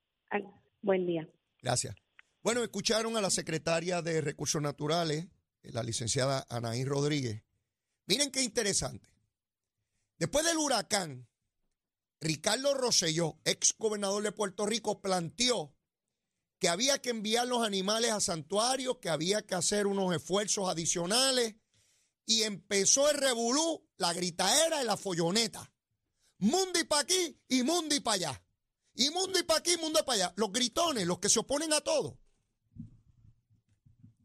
buen 0.80 1.06
día. 1.06 1.28
Gracias. 1.60 1.96
Bueno, 2.40 2.62
escucharon 2.62 3.16
a 3.16 3.20
la 3.20 3.30
secretaria 3.30 4.00
de 4.00 4.20
Recursos 4.20 4.62
Naturales, 4.62 5.26
la 5.62 5.82
licenciada 5.82 6.46
Anaí 6.48 6.84
Rodríguez. 6.84 7.42
Miren 8.06 8.30
qué 8.30 8.42
interesante. 8.42 9.10
Después 10.18 10.46
del 10.46 10.56
huracán, 10.56 11.28
Ricardo 12.20 12.74
Rosselló, 12.74 13.40
ex 13.44 13.74
gobernador 13.76 14.22
de 14.22 14.30
Puerto 14.30 14.66
Rico, 14.66 15.02
planteó 15.02 15.74
que 16.60 16.68
había 16.68 17.02
que 17.02 17.10
enviar 17.10 17.48
los 17.48 17.66
animales 17.66 18.12
a 18.12 18.20
santuarios, 18.20 18.98
que 18.98 19.08
había 19.08 19.42
que 19.42 19.56
hacer 19.56 19.88
unos 19.88 20.14
esfuerzos 20.14 20.68
adicionales. 20.68 21.56
Y 22.24 22.42
empezó 22.42 23.10
el 23.10 23.16
revolú, 23.16 23.88
la 23.96 24.12
gritaera 24.12 24.80
y 24.80 24.86
la 24.86 24.96
folloneta. 24.96 25.72
Mundi 26.38 26.84
para 26.84 27.02
aquí 27.02 27.36
y 27.48 27.64
mundi 27.64 27.98
para 27.98 28.14
allá. 28.14 28.44
Y 29.00 29.08
mundi 29.08 29.42
para 29.44 29.60
aquí 29.60 29.72
y 29.72 29.76
mundi 29.78 29.98
para 30.04 30.12
allá. 30.12 30.34
Los 30.36 30.52
gritones, 30.52 31.06
los 31.06 31.20
que 31.20 31.30
se 31.30 31.38
oponen 31.38 31.72
a 31.72 31.80
todo. 31.80 32.18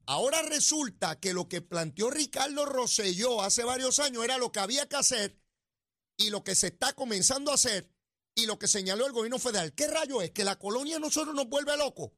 Ahora 0.06 0.42
resulta 0.42 1.18
que 1.18 1.34
lo 1.34 1.48
que 1.48 1.62
planteó 1.62 2.10
Ricardo 2.10 2.66
Rosselló 2.66 3.42
hace 3.42 3.64
varios 3.64 4.00
años 4.00 4.26
era 4.26 4.38
lo 4.38 4.52
que 4.52 4.60
había 4.60 4.86
que 4.90 4.98
hacer 4.98 5.40
y 6.18 6.30
lo 6.30 6.44
que 6.44 6.56
se 6.56 6.68
está 6.68 6.92
comenzando 6.92 7.52
a 7.52 7.54
hacer 7.54 7.90
y 8.36 8.48
lo 8.48 8.60
que 8.60 8.68
señaló 8.68 9.06
el 9.06 9.14
gobierno 9.14 9.40
federal. 9.40 9.74
¿Qué 9.74 9.88
rayo 9.88 10.22
es? 10.22 10.32
¿Que 10.32 10.44
la 10.44 10.60
colonia 10.60 11.00
nosotros 11.00 11.34
nos 11.34 11.48
vuelve 11.48 11.78
locos? 11.78 12.12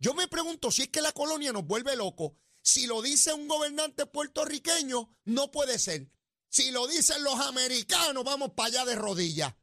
Yo 0.00 0.12
me 0.12 0.26
pregunto 0.26 0.72
si 0.72 0.82
es 0.82 0.88
que 0.88 1.02
la 1.02 1.12
colonia 1.12 1.52
nos 1.52 1.64
vuelve 1.64 1.94
locos. 1.94 2.32
Si 2.62 2.88
lo 2.88 3.00
dice 3.00 3.32
un 3.32 3.46
gobernante 3.46 4.06
puertorriqueño, 4.06 5.16
no 5.24 5.52
puede 5.52 5.78
ser. 5.78 6.10
Si 6.48 6.72
lo 6.72 6.88
dicen 6.88 7.22
los 7.22 7.38
americanos, 7.38 8.24
vamos 8.24 8.54
para 8.56 8.70
allá 8.70 8.84
de 8.86 8.96
rodillas. 8.96 9.54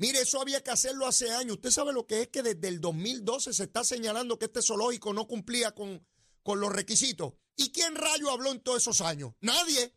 Mire, 0.00 0.22
eso 0.22 0.40
había 0.40 0.62
que 0.62 0.70
hacerlo 0.70 1.06
hace 1.06 1.30
años. 1.30 1.56
Usted 1.56 1.70
sabe 1.70 1.92
lo 1.92 2.06
que 2.06 2.22
es 2.22 2.28
que 2.28 2.42
desde 2.42 2.68
el 2.68 2.80
2012 2.80 3.52
se 3.52 3.64
está 3.64 3.84
señalando 3.84 4.38
que 4.38 4.46
este 4.46 4.62
zoológico 4.62 5.12
no 5.12 5.26
cumplía 5.26 5.74
con, 5.74 6.02
con 6.42 6.58
los 6.58 6.72
requisitos. 6.72 7.34
¿Y 7.54 7.70
quién 7.70 7.94
rayo 7.94 8.30
habló 8.30 8.50
en 8.50 8.60
todos 8.60 8.80
esos 8.80 9.02
años? 9.02 9.34
Nadie. 9.42 9.94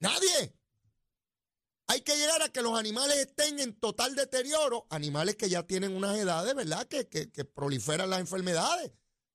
Nadie. 0.00 0.58
Hay 1.86 2.00
que 2.00 2.16
llegar 2.16 2.42
a 2.42 2.48
que 2.48 2.60
los 2.60 2.76
animales 2.76 3.18
estén 3.18 3.60
en 3.60 3.78
total 3.78 4.16
deterioro, 4.16 4.88
animales 4.90 5.36
que 5.36 5.48
ya 5.48 5.62
tienen 5.62 5.94
unas 5.94 6.18
edades, 6.18 6.52
¿verdad? 6.52 6.88
Que, 6.88 7.08
que, 7.08 7.44
proliferan 7.44 8.10
las 8.10 8.18
enfermedades. 8.18 8.90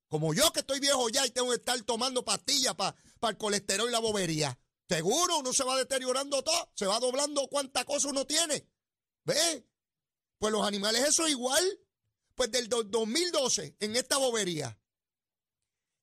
Como 0.09 0.33
yo 0.33 0.51
que 0.51 0.59
estoy 0.59 0.81
viejo 0.81 1.07
ya 1.07 1.25
y 1.25 1.31
tengo 1.31 1.51
que 1.51 1.55
estar 1.55 1.81
tomando 1.83 2.25
pastillas 2.25 2.75
para 2.75 2.95
el 3.29 3.38
colesterol 3.38 3.88
y 3.88 3.93
la 3.93 4.00
bobería. 4.00 4.59
Seguro, 4.89 5.38
uno 5.39 5.53
se 5.53 5.63
va 5.63 5.77
deteriorando 5.77 6.43
todo, 6.43 6.69
se 6.75 6.86
va 6.86 7.00
doblando 7.00 7.48
cuánta 7.48 7.86
cosa 7.86 8.09
uno 8.09 8.27
tiene. 8.27 8.67
¿Ve? 9.24 9.68
Pues 10.39 10.51
los 10.51 10.65
animales 10.65 11.08
eso 11.08 11.25
es 11.25 11.31
igual. 11.31 11.63
Pues 12.34 12.51
del 12.51 12.69
2012 12.69 13.75
en 13.79 13.96
esta 13.96 14.17
bobería 14.17 14.79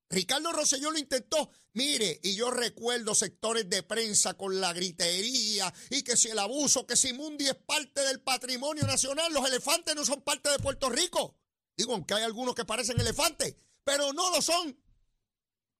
Ricardo 0.09 0.52
Rosselló 0.52 0.90
lo 0.90 0.99
intentó. 0.99 1.50
Mire, 1.73 2.21
y 2.23 2.37
yo 2.37 2.50
recuerdo 2.50 3.14
sectores 3.14 3.69
de 3.69 3.83
prensa 3.83 4.35
con 4.35 4.61
la 4.61 4.73
gritería 4.73 5.73
y 5.90 6.02
que 6.02 6.16
si 6.16 6.28
el 6.28 6.38
abuso, 6.38 6.87
que 6.87 6.97
si 6.97 7.12
Mundi 7.12 7.47
es 7.47 7.55
parte 7.55 8.02
del 8.02 8.21
patrimonio 8.21 8.85
nacional, 8.85 9.33
los 9.33 9.47
elefantes 9.47 9.95
no 9.95 10.05
son 10.05 10.23
parte 10.23 10.49
de 10.50 10.59
Puerto 10.59 10.88
Rico. 10.88 11.37
Digo, 11.76 11.93
aunque 11.93 12.14
hay 12.14 12.23
algunos 12.23 12.55
que 12.55 12.64
parecen 12.64 13.00
elefantes, 13.00 13.57
pero 13.85 14.12
no 14.12 14.31
lo 14.31 14.40
son. 14.40 14.78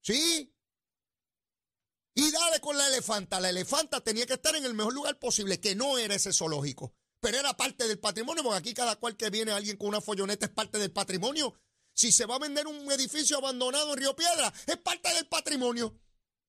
¿Sí? 0.01 0.53
Y 2.13 2.31
dale 2.31 2.59
con 2.59 2.77
la 2.77 2.87
elefanta. 2.87 3.39
La 3.39 3.49
elefanta 3.49 4.03
tenía 4.03 4.25
que 4.25 4.33
estar 4.33 4.55
en 4.55 4.65
el 4.65 4.73
mejor 4.73 4.93
lugar 4.93 5.17
posible, 5.19 5.59
que 5.59 5.75
no 5.75 5.97
era 5.97 6.15
ese 6.15 6.33
zoológico, 6.33 6.93
pero 7.19 7.37
era 7.37 7.55
parte 7.55 7.87
del 7.87 7.99
patrimonio, 7.99 8.43
porque 8.43 8.59
aquí 8.59 8.73
cada 8.73 8.95
cual 8.95 9.17
que 9.17 9.29
viene 9.29 9.51
alguien 9.51 9.77
con 9.77 9.89
una 9.89 10.01
folloneta 10.01 10.45
es 10.45 10.51
parte 10.51 10.77
del 10.77 10.91
patrimonio 10.91 11.53
si 11.97 12.11
se 12.11 12.27
va 12.27 12.35
a 12.35 12.39
vender 12.39 12.67
un 12.67 12.91
edificio 12.91 13.39
abandonado 13.39 13.91
en 13.93 13.97
Río 13.97 14.15
Piedra, 14.15 14.53
es 14.67 14.77
parte 14.77 15.11
del 15.15 15.25
patrimonio. 15.25 15.99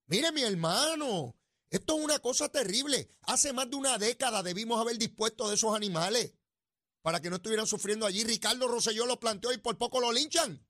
Mire, 0.07 0.31
mi 0.31 0.43
hermano, 0.43 1.39
esto 1.71 1.97
es 1.97 2.05
una 2.05 2.19
cosa 2.19 2.51
terrible. 2.51 3.17
Hace 3.23 3.55
más 3.55 3.71
de 3.71 3.77
una 3.77 3.97
década 3.97 4.43
debimos 4.43 4.79
haber 4.79 4.99
dispuesto 4.99 5.49
de 5.49 5.55
esos 5.55 5.75
animales 5.75 6.35
para 7.01 7.23
que 7.23 7.31
no 7.31 7.37
estuvieran 7.37 7.67
sufriendo 7.67 8.05
allí. 8.05 8.25
Ricardo 8.25 8.69
Rosselló 8.69 9.07
lo 9.07 9.19
planteó 9.19 9.51
y 9.51 9.57
por 9.57 9.79
poco 9.79 10.01
lo 10.01 10.13
linchan. 10.13 10.67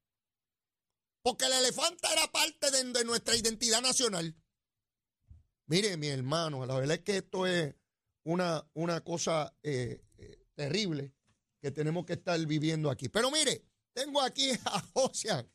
Porque 1.23 1.47
el 1.47 1.55
elefante 1.55 2.07
era 2.13 2.31
parte 2.31 2.71
de, 2.71 3.05
nuestra 3.05 3.35
identidad 3.35 3.83
nacional. 3.83 4.37
Mire, 5.67 5.97
mi 5.97 6.07
hermano, 6.07 6.65
la 6.67 6.77
verdad 6.77 6.99
es 6.99 7.03
que 7.03 7.17
esto 7.17 7.49
es 7.49 7.75
una, 8.29 8.65
una 8.75 9.01
cosa 9.01 9.55
eh, 9.63 10.03
eh, 10.19 10.39
terrible. 10.55 11.13
que 11.61 11.71
tenemos 11.71 12.05
que 12.05 12.13
estar 12.15 12.39
viviendo 12.47 12.91
aquí. 12.91 13.09
Pero 13.09 13.31
mire, 13.31 13.65
tengo 13.93 14.21
aquí 14.23 14.51
a 14.65 14.81
José 14.95 15.47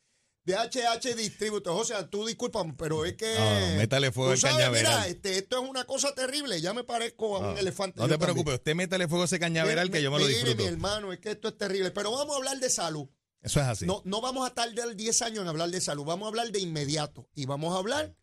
de 0.44 0.54
HH 0.54 1.14
Distributor. 1.16 1.74
José, 1.74 1.94
tú 2.10 2.26
discúlpame, 2.26 2.74
pero 2.76 3.04
es 3.04 3.14
que. 3.14 3.34
No, 3.34 3.76
métale 3.78 4.12
fuego 4.12 4.30
tú 4.30 4.32
al 4.32 4.38
sabes, 4.38 4.56
cañaveral. 4.56 4.92
Mira, 5.00 5.08
este, 5.08 5.38
esto 5.38 5.62
es 5.62 5.68
una 5.70 5.84
cosa 5.84 6.14
terrible. 6.14 6.60
Ya 6.60 6.74
me 6.74 6.84
parezco 6.84 7.36
a 7.36 7.38
un 7.38 7.54
No, 7.54 7.58
elefante. 7.58 8.00
No 8.00 8.08
te 8.08 8.18
preocupes, 8.18 8.44
también. 8.44 8.54
usted 8.58 8.74
métale 8.74 9.08
fuego 9.08 9.22
a 9.22 9.26
ese 9.26 9.38
cañaveral 9.38 9.90
que 9.90 10.02
yo 10.02 10.10
me 10.10 10.18
lo 10.18 10.24
Mire, 10.26 10.36
disfruto. 10.38 10.62
mi 10.62 10.68
hermano, 10.68 11.12
es 11.12 11.20
que 11.20 11.30
esto 11.30 11.48
es 11.48 11.56
terrible. 11.56 11.90
Pero 11.92 12.10
vamos 12.10 12.34
a 12.34 12.38
hablar 12.38 12.58
de 12.58 12.68
salud. 12.70 13.08
Eso 13.40 13.60
es 13.60 13.66
así. 13.66 13.86
No, 13.86 14.02
no 14.04 14.20
vamos 14.20 14.46
a 14.46 14.54
tardar 14.54 14.94
10 14.96 15.22
años 15.22 15.40
en 15.42 15.48
hablar 15.48 15.70
de 15.70 15.80
salud, 15.80 16.04
vamos 16.04 16.26
a 16.26 16.28
hablar 16.28 16.50
de 16.50 16.60
inmediato 16.60 17.28
y 17.34 17.44
vamos 17.46 17.74
a 17.74 17.78
hablar 17.78 18.14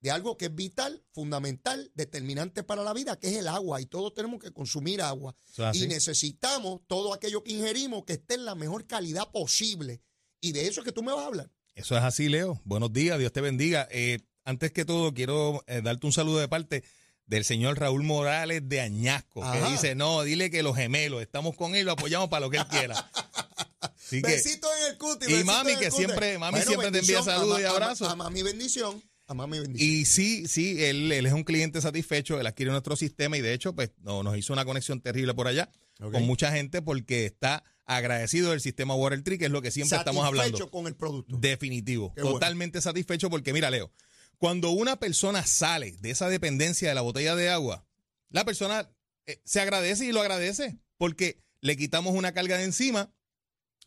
de 0.00 0.10
algo 0.10 0.36
que 0.36 0.46
es 0.46 0.54
vital, 0.54 1.02
fundamental, 1.12 1.90
determinante 1.94 2.62
para 2.62 2.82
la 2.84 2.92
vida, 2.92 3.18
que 3.18 3.28
es 3.28 3.36
el 3.36 3.48
agua 3.48 3.80
y 3.80 3.86
todos 3.86 4.14
tenemos 4.14 4.40
que 4.40 4.52
consumir 4.52 5.02
agua 5.02 5.34
y 5.72 5.86
necesitamos 5.86 6.80
todo 6.86 7.12
aquello 7.12 7.42
que 7.42 7.52
ingerimos 7.52 8.04
que 8.04 8.14
esté 8.14 8.34
en 8.34 8.44
la 8.44 8.54
mejor 8.54 8.86
calidad 8.86 9.30
posible 9.30 10.00
y 10.40 10.52
de 10.52 10.68
eso 10.68 10.80
es 10.80 10.84
que 10.84 10.92
tú 10.92 11.02
me 11.02 11.12
vas 11.12 11.22
a 11.24 11.26
hablar. 11.26 11.50
Eso 11.74 11.96
es 11.96 12.02
así, 12.02 12.28
Leo. 12.28 12.60
Buenos 12.64 12.92
días, 12.92 13.18
Dios 13.18 13.32
te 13.32 13.40
bendiga. 13.40 13.88
Eh, 13.90 14.18
antes 14.44 14.72
que 14.72 14.84
todo, 14.84 15.12
quiero 15.14 15.62
eh, 15.66 15.80
darte 15.82 16.06
un 16.06 16.12
saludo 16.12 16.38
de 16.38 16.48
parte 16.48 16.82
del 17.26 17.44
señor 17.44 17.78
Raúl 17.78 18.02
Morales 18.04 18.62
de 18.68 18.80
Añasco, 18.80 19.44
Ajá. 19.44 19.52
que 19.66 19.70
dice, 19.72 19.94
no, 19.94 20.22
dile 20.22 20.50
que 20.50 20.62
los 20.62 20.74
gemelos, 20.76 21.20
estamos 21.22 21.54
con 21.56 21.74
él, 21.74 21.84
lo 21.86 21.92
apoyamos 21.92 22.28
para 22.30 22.40
lo 22.46 22.50
que 22.50 22.56
él 22.56 22.66
quiera. 22.68 22.94
Así 23.80 24.22
que, 24.22 24.28
Besito 24.28 24.68
en 24.80 24.92
el 24.92 24.98
cuti. 24.98 25.32
Y 25.32 25.44
mami, 25.44 25.76
que 25.76 25.90
siempre- 25.90 26.38
mami 26.38 26.62
siempre 26.62 26.90
te 26.90 27.00
envía 27.00 27.22
saludos 27.22 27.60
y 27.60 27.64
abrazos. 27.64 28.08
A 28.08 28.16
mami 28.16 28.42
bendición, 28.42 29.02
a 29.28 29.34
mami 29.34 29.60
bendición. 29.60 29.90
y 29.90 30.04
sí, 30.04 30.48
sí, 30.48 30.82
él, 30.82 31.12
él 31.12 31.26
es 31.26 31.32
un 31.32 31.44
cliente 31.44 31.80
satisfecho, 31.80 32.40
él 32.40 32.46
adquiere 32.46 32.72
nuestro 32.72 32.96
sistema 32.96 33.36
y 33.36 33.40
de 33.40 33.52
hecho, 33.52 33.74
pues 33.74 33.92
no, 34.02 34.22
nos 34.22 34.36
hizo 34.36 34.52
una 34.52 34.64
conexión 34.64 35.00
terrible 35.00 35.34
por 35.34 35.46
allá 35.46 35.70
con 35.98 36.26
mucha 36.26 36.52
gente 36.52 36.80
porque 36.80 37.26
está 37.26 37.64
agradecido 37.84 38.50
del 38.50 38.60
sistema 38.60 38.94
Water 38.94 39.22
Tree, 39.22 39.38
que 39.38 39.46
es 39.46 39.50
lo 39.50 39.62
que 39.62 39.70
siempre 39.70 39.98
estamos 39.98 40.24
hablando. 40.24 40.56
Satisfecho 40.56 40.70
con 40.70 40.86
el 40.86 40.94
producto. 40.94 41.36
Definitivo. 41.38 42.14
Qué 42.14 42.22
bueno. 42.22 42.34
Totalmente 42.34 42.80
satisfecho 42.80 43.30
porque, 43.30 43.52
mira, 43.52 43.70
Leo, 43.70 43.90
cuando 44.38 44.70
una 44.70 45.00
persona 45.00 45.44
sale 45.44 45.96
de 46.00 46.10
esa 46.10 46.28
dependencia 46.28 46.88
de 46.88 46.94
la 46.94 47.00
botella 47.00 47.34
de 47.34 47.48
agua, 47.48 47.84
la 48.30 48.44
persona 48.44 48.88
eh, 49.26 49.40
se 49.44 49.60
agradece 49.60 50.06
y 50.06 50.12
lo 50.12 50.20
agradece 50.20 50.78
porque 50.96 51.42
le 51.60 51.76
quitamos 51.76 52.14
una 52.14 52.32
carga 52.32 52.58
de 52.58 52.64
encima 52.64 53.10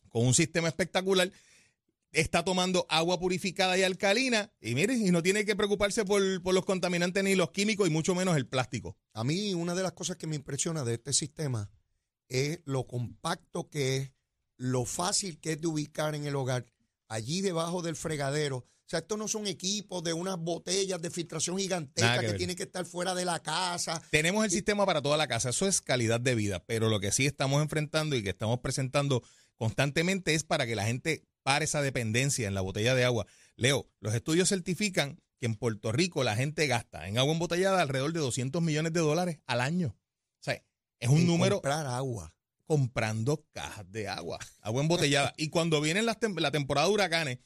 con 0.10 0.26
un 0.26 0.34
sistema 0.34 0.68
espectacular. 0.68 1.32
Está 2.12 2.44
tomando 2.44 2.86
agua 2.90 3.20
purificada 3.20 3.78
y 3.78 3.84
alcalina 3.84 4.52
y 4.60 4.76
mire, 4.76 4.96
y 4.96 5.12
no 5.12 5.24
tiene 5.24 5.46
que 5.46 5.56
preocuparse 5.56 6.04
por, 6.04 6.44
por 6.44 6.54
los 6.54 6.66
contaminantes 6.66 7.24
ni 7.24 7.36
los 7.36 7.52
químicos 7.52 7.88
y 7.88 7.92
mucho 7.92 8.16
menos 8.16 8.36
el 8.36 8.48
plástico. 8.48 8.98
A 9.14 9.24
mí 9.24 9.54
una 9.54 9.76
de 9.76 9.84
las 9.84 9.94
cosas 9.94 10.18
que 10.18 10.28
me 10.28 10.36
impresiona 10.36 10.84
de 10.84 10.96
este 10.96 11.14
sistema 11.14 11.72
es 12.28 12.60
lo 12.66 12.88
compacto 12.88 13.70
que 13.70 13.98
es, 13.98 14.12
lo 14.58 14.86
fácil 14.86 15.40
que 15.40 15.54
es 15.54 15.62
de 15.62 15.68
ubicar 15.68 16.16
en 16.16 16.26
el 16.26 16.36
hogar, 16.36 16.66
allí 17.08 17.42
debajo 17.42 17.82
del 17.82 17.96
fregadero. 17.96 18.58
O 18.58 18.92
sea, 18.92 19.00
estos 19.00 19.18
no 19.18 19.28
son 19.28 19.48
equipos 19.48 20.04
de 20.04 20.12
unas 20.12 20.38
botellas 20.38 21.02
de 21.02 21.10
filtración 21.10 21.56
Nada 21.56 21.64
gigantescas 21.64 22.20
que 22.20 22.28
que, 22.28 22.34
tienen 22.34 22.56
que 22.58 22.64
estar 22.64 22.86
fuera 22.86 23.16
de 23.16 23.24
la 23.24 23.42
casa. 23.42 24.02
Tenemos 24.12 24.44
el 24.44 24.52
sistema 24.52 24.86
para 24.86 25.02
toda 25.02 25.18
la 25.18 25.28
casa, 25.28 25.50
eso 25.50 25.66
es 25.66 25.80
calidad 25.80 26.20
de 26.20 26.36
vida, 26.36 26.64
pero 26.66 26.90
lo 26.90 27.00
que 27.00 27.12
sí 27.12 27.26
estamos 27.26 27.62
enfrentando 27.62 28.16
y 28.16 28.24
que 28.24 28.32
estamos 28.32 28.60
presentando 28.60 29.24
constantemente 29.56 30.36
es 30.36 30.44
para 30.44 30.66
que 30.66 30.76
la 30.76 30.86
gente 30.86 31.24
pare 31.44 31.66
esa 31.66 31.82
dependencia 31.82 32.48
en 32.48 32.54
la 32.54 32.62
botella 32.62 32.96
de 32.96 33.04
agua. 33.06 33.26
Leo, 33.56 33.90
los 34.00 34.14
estudios 34.14 34.50
certifican 34.50 35.22
que 35.40 35.46
en 35.48 35.56
Puerto 35.56 35.92
Rico 35.92 36.24
la 36.24 36.36
gente 36.36 36.68
gasta 36.68 37.08
en 37.08 37.18
agua 37.18 37.34
embotellada 37.34 37.82
alrededor 37.82 38.14
de 38.14 38.20
200 38.20 38.62
millones 38.62 38.94
de 38.94 39.00
dólares 39.00 39.40
al 39.48 39.62
año. 39.62 39.90
O 39.98 40.44
sea, 40.44 40.64
es 41.00 41.10
un 41.10 41.20
en 41.20 41.28
número 41.28 41.56
Comprar 41.62 41.88
agua. 41.88 42.34
comprando 42.66 43.46
cajas 43.52 43.92
de 43.92 44.08
agua, 44.08 44.40
agua 44.62 44.82
embotellada. 44.82 45.34
y 45.38 45.50
cuando 45.50 45.82
viene 45.82 46.02
la, 46.04 46.20
tem- 46.20 46.40
la 46.40 46.52
temporada 46.52 46.88
de 46.88 46.94
huracanes, 46.94 47.40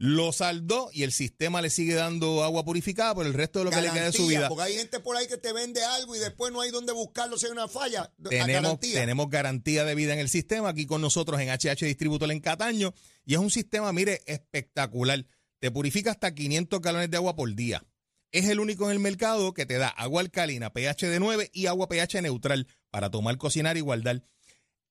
Lo 0.03 0.33
saldó 0.33 0.89
y 0.95 1.03
el 1.03 1.13
sistema 1.13 1.61
le 1.61 1.69
sigue 1.69 1.93
dando 1.93 2.43
agua 2.43 2.65
purificada 2.65 3.15
por 3.15 3.27
el 3.27 3.35
resto 3.35 3.59
de 3.59 3.67
lo 3.67 3.71
que 3.71 3.83
le 3.83 3.91
queda 3.91 4.07
de 4.07 4.13
su 4.13 4.27
vida. 4.27 4.49
Porque 4.49 4.65
hay 4.65 4.75
gente 4.77 4.99
por 4.99 5.15
ahí 5.15 5.29
que 5.29 5.37
te 5.37 5.53
vende 5.53 5.85
algo 5.85 6.17
y 6.17 6.19
después 6.19 6.51
no 6.55 6.63
hay 6.63 6.71
donde 6.71 6.95
buscarlo 6.95 7.37
si 7.37 7.45
hay 7.45 7.53
una 7.53 7.69
falla. 7.69 8.11
Tenemos 8.27 8.63
garantía. 8.63 9.01
tenemos 9.01 9.29
garantía 9.29 9.85
de 9.85 9.95
vida 9.95 10.15
en 10.15 10.21
el 10.21 10.31
sistema 10.31 10.71
aquí 10.71 10.87
con 10.87 11.03
nosotros 11.03 11.39
en 11.39 11.51
HH 11.51 11.85
Distributor 11.85 12.33
en 12.33 12.41
Cataño. 12.41 12.95
Y 13.27 13.35
es 13.35 13.41
un 13.41 13.51
sistema, 13.51 13.93
mire, 13.93 14.23
espectacular. 14.25 15.27
Te 15.59 15.71
purifica 15.71 16.13
hasta 16.13 16.35
500 16.35 16.81
galones 16.81 17.11
de 17.11 17.19
agua 17.19 17.37
por 17.37 17.55
día. 17.55 17.85
Es 18.33 18.49
el 18.49 18.59
único 18.59 18.87
en 18.87 18.93
el 18.93 19.01
mercado 19.01 19.53
que 19.53 19.67
te 19.67 19.77
da 19.77 19.89
agua 19.89 20.23
alcalina, 20.23 20.73
pH 20.73 21.11
de 21.11 21.21
9 21.21 21.51
y 21.53 21.67
agua 21.67 21.91
pH 21.91 22.23
neutral 22.23 22.69
para 22.91 23.11
tomar, 23.11 23.37
cocinar 23.37 23.77
y 23.77 23.81
guardar. 23.81 24.23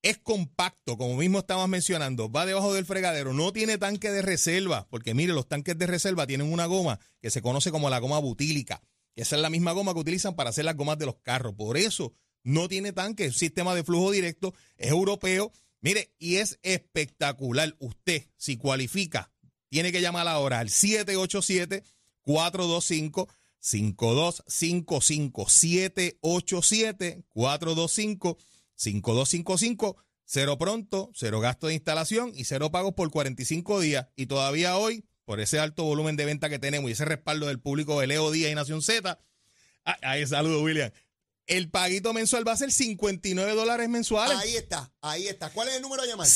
Es 0.02 0.18
compacto, 0.18 0.96
como 0.96 1.16
mismo 1.16 1.40
estabas 1.40 1.68
mencionando, 1.68 2.30
va 2.30 2.46
debajo 2.46 2.72
del 2.72 2.86
fregadero, 2.86 3.34
no 3.34 3.52
tiene 3.52 3.76
tanque 3.76 4.10
de 4.10 4.22
reserva, 4.22 4.86
porque 4.88 5.12
mire, 5.12 5.34
los 5.34 5.46
tanques 5.46 5.76
de 5.76 5.86
reserva 5.86 6.26
tienen 6.26 6.50
una 6.50 6.66
goma 6.66 6.98
que 7.20 7.30
se 7.30 7.42
conoce 7.42 7.70
como 7.70 7.90
la 7.90 7.98
goma 7.98 8.18
butílica, 8.18 8.82
esa 9.14 9.36
es 9.36 9.42
la 9.42 9.50
misma 9.50 9.72
goma 9.72 9.92
que 9.92 10.00
utilizan 10.00 10.34
para 10.34 10.50
hacer 10.50 10.64
las 10.64 10.76
gomas 10.76 10.98
de 10.98 11.06
los 11.06 11.16
carros. 11.16 11.54
Por 11.54 11.76
eso 11.76 12.14
no 12.42 12.68
tiene 12.68 12.92
tanque, 12.92 13.26
es 13.26 13.32
un 13.34 13.38
sistema 13.38 13.74
de 13.74 13.84
flujo 13.84 14.10
directo, 14.10 14.54
es 14.76 14.90
europeo, 14.90 15.52
mire, 15.80 16.14
y 16.18 16.36
es 16.36 16.58
espectacular. 16.62 17.76
Usted, 17.80 18.26
si 18.36 18.56
cualifica, 18.56 19.30
tiene 19.68 19.92
que 19.92 20.00
llamar 20.00 20.26
ahora 20.26 20.60
al 20.60 20.70
787 20.70 21.84
425 22.22 23.28
5255 23.58 25.48
787 25.50 27.24
425 27.28 28.38
5255 28.80 29.96
cero 30.24 30.56
pronto, 30.58 31.10
cero 31.14 31.40
gasto 31.40 31.66
de 31.66 31.74
instalación 31.74 32.32
y 32.34 32.44
cero 32.44 32.70
pagos 32.70 32.94
por 32.94 33.10
45 33.10 33.80
días. 33.80 34.06
Y 34.16 34.26
todavía 34.26 34.76
hoy, 34.76 35.04
por 35.24 35.40
ese 35.40 35.58
alto 35.58 35.82
volumen 35.84 36.14
de 36.16 36.24
venta 36.24 36.48
que 36.48 36.58
tenemos 36.60 36.88
y 36.88 36.92
ese 36.92 37.04
respaldo 37.04 37.46
del 37.48 37.58
público 37.60 38.00
de 38.00 38.06
Leo 38.06 38.30
Díaz 38.30 38.52
y 38.52 38.54
Nación 38.54 38.80
Z, 38.80 39.18
ah, 39.84 39.96
ahí 40.02 40.24
saludo 40.26 40.62
William, 40.62 40.92
el 41.46 41.68
paguito 41.68 42.12
mensual 42.14 42.46
va 42.46 42.52
a 42.52 42.56
ser 42.56 42.70
59 42.72 43.54
dólares 43.54 43.88
mensuales. 43.88 44.38
Ahí 44.38 44.54
está, 44.56 44.92
ahí 45.02 45.26
está. 45.26 45.50
¿Cuál 45.50 45.68
es 45.68 45.74
el 45.74 45.82
número 45.82 46.02
a 46.04 46.06
llamar? 46.06 46.26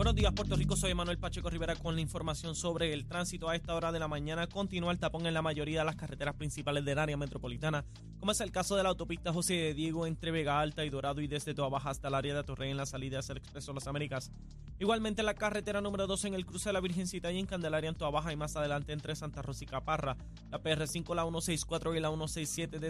Buenos 0.01 0.15
días, 0.15 0.33
Puerto 0.33 0.57
Rico. 0.57 0.77
Soy 0.77 0.95
Manuel 0.95 1.19
Pacheco 1.19 1.51
Rivera 1.51 1.77
con 1.77 1.95
la 1.95 2.01
información 2.01 2.55
sobre 2.55 2.95
el 2.95 3.05
tránsito. 3.05 3.51
A 3.51 3.55
esta 3.55 3.75
hora 3.75 3.93
de 3.93 3.99
la 3.99 4.09
mañana 4.09 4.47
continúa 4.47 4.93
el 4.93 4.99
tapón 4.99 5.27
en 5.27 5.35
la 5.35 5.43
mayoría 5.43 5.81
de 5.81 5.85
las 5.85 5.97
carreteras 5.97 6.37
principales 6.37 6.87
del 6.87 6.99
área 6.99 7.19
metropolitana, 7.19 7.85
como 8.19 8.33
es 8.33 8.41
el 8.41 8.51
caso 8.51 8.77
de 8.77 8.83
la 8.83 8.89
autopista 8.89 9.31
José 9.31 9.57
de 9.57 9.75
Diego 9.75 10.07
entre 10.07 10.31
Vega 10.31 10.59
Alta 10.59 10.87
y 10.87 10.89
Dorado 10.89 11.21
y 11.21 11.27
desde 11.27 11.53
Toa 11.53 11.69
Baja 11.69 11.91
hasta 11.91 12.09
el 12.09 12.15
área 12.15 12.35
de 12.35 12.43
Torrey 12.45 12.71
en 12.71 12.79
la 12.79 12.87
salida 12.87 13.19
hacia 13.19 13.35
el 13.35 13.39
Expreso 13.41 13.75
Las 13.75 13.89
Américas. 13.89 14.33
Igualmente 14.79 15.21
en 15.21 15.27
la 15.27 15.35
carretera 15.35 15.83
número 15.83 16.07
2 16.07 16.25
en 16.25 16.33
el 16.33 16.47
cruce 16.47 16.71
de 16.71 16.73
la 16.73 16.81
Virgencita 16.81 17.31
y 17.31 17.39
en 17.39 17.45
Candelaria 17.45 17.91
en 17.91 17.95
Toa 17.95 18.09
Baja 18.09 18.33
y 18.33 18.37
más 18.37 18.57
adelante 18.57 18.95
entre 18.95 19.15
Santa 19.15 19.43
Rosa 19.43 19.65
y 19.65 19.67
Caparra. 19.67 20.17
La 20.51 20.63
PR5, 20.63 21.15
la 21.15 21.25
164 21.25 21.95
y 21.95 22.01
la 22.01 22.09
167 22.09 22.79
desde 22.79 22.89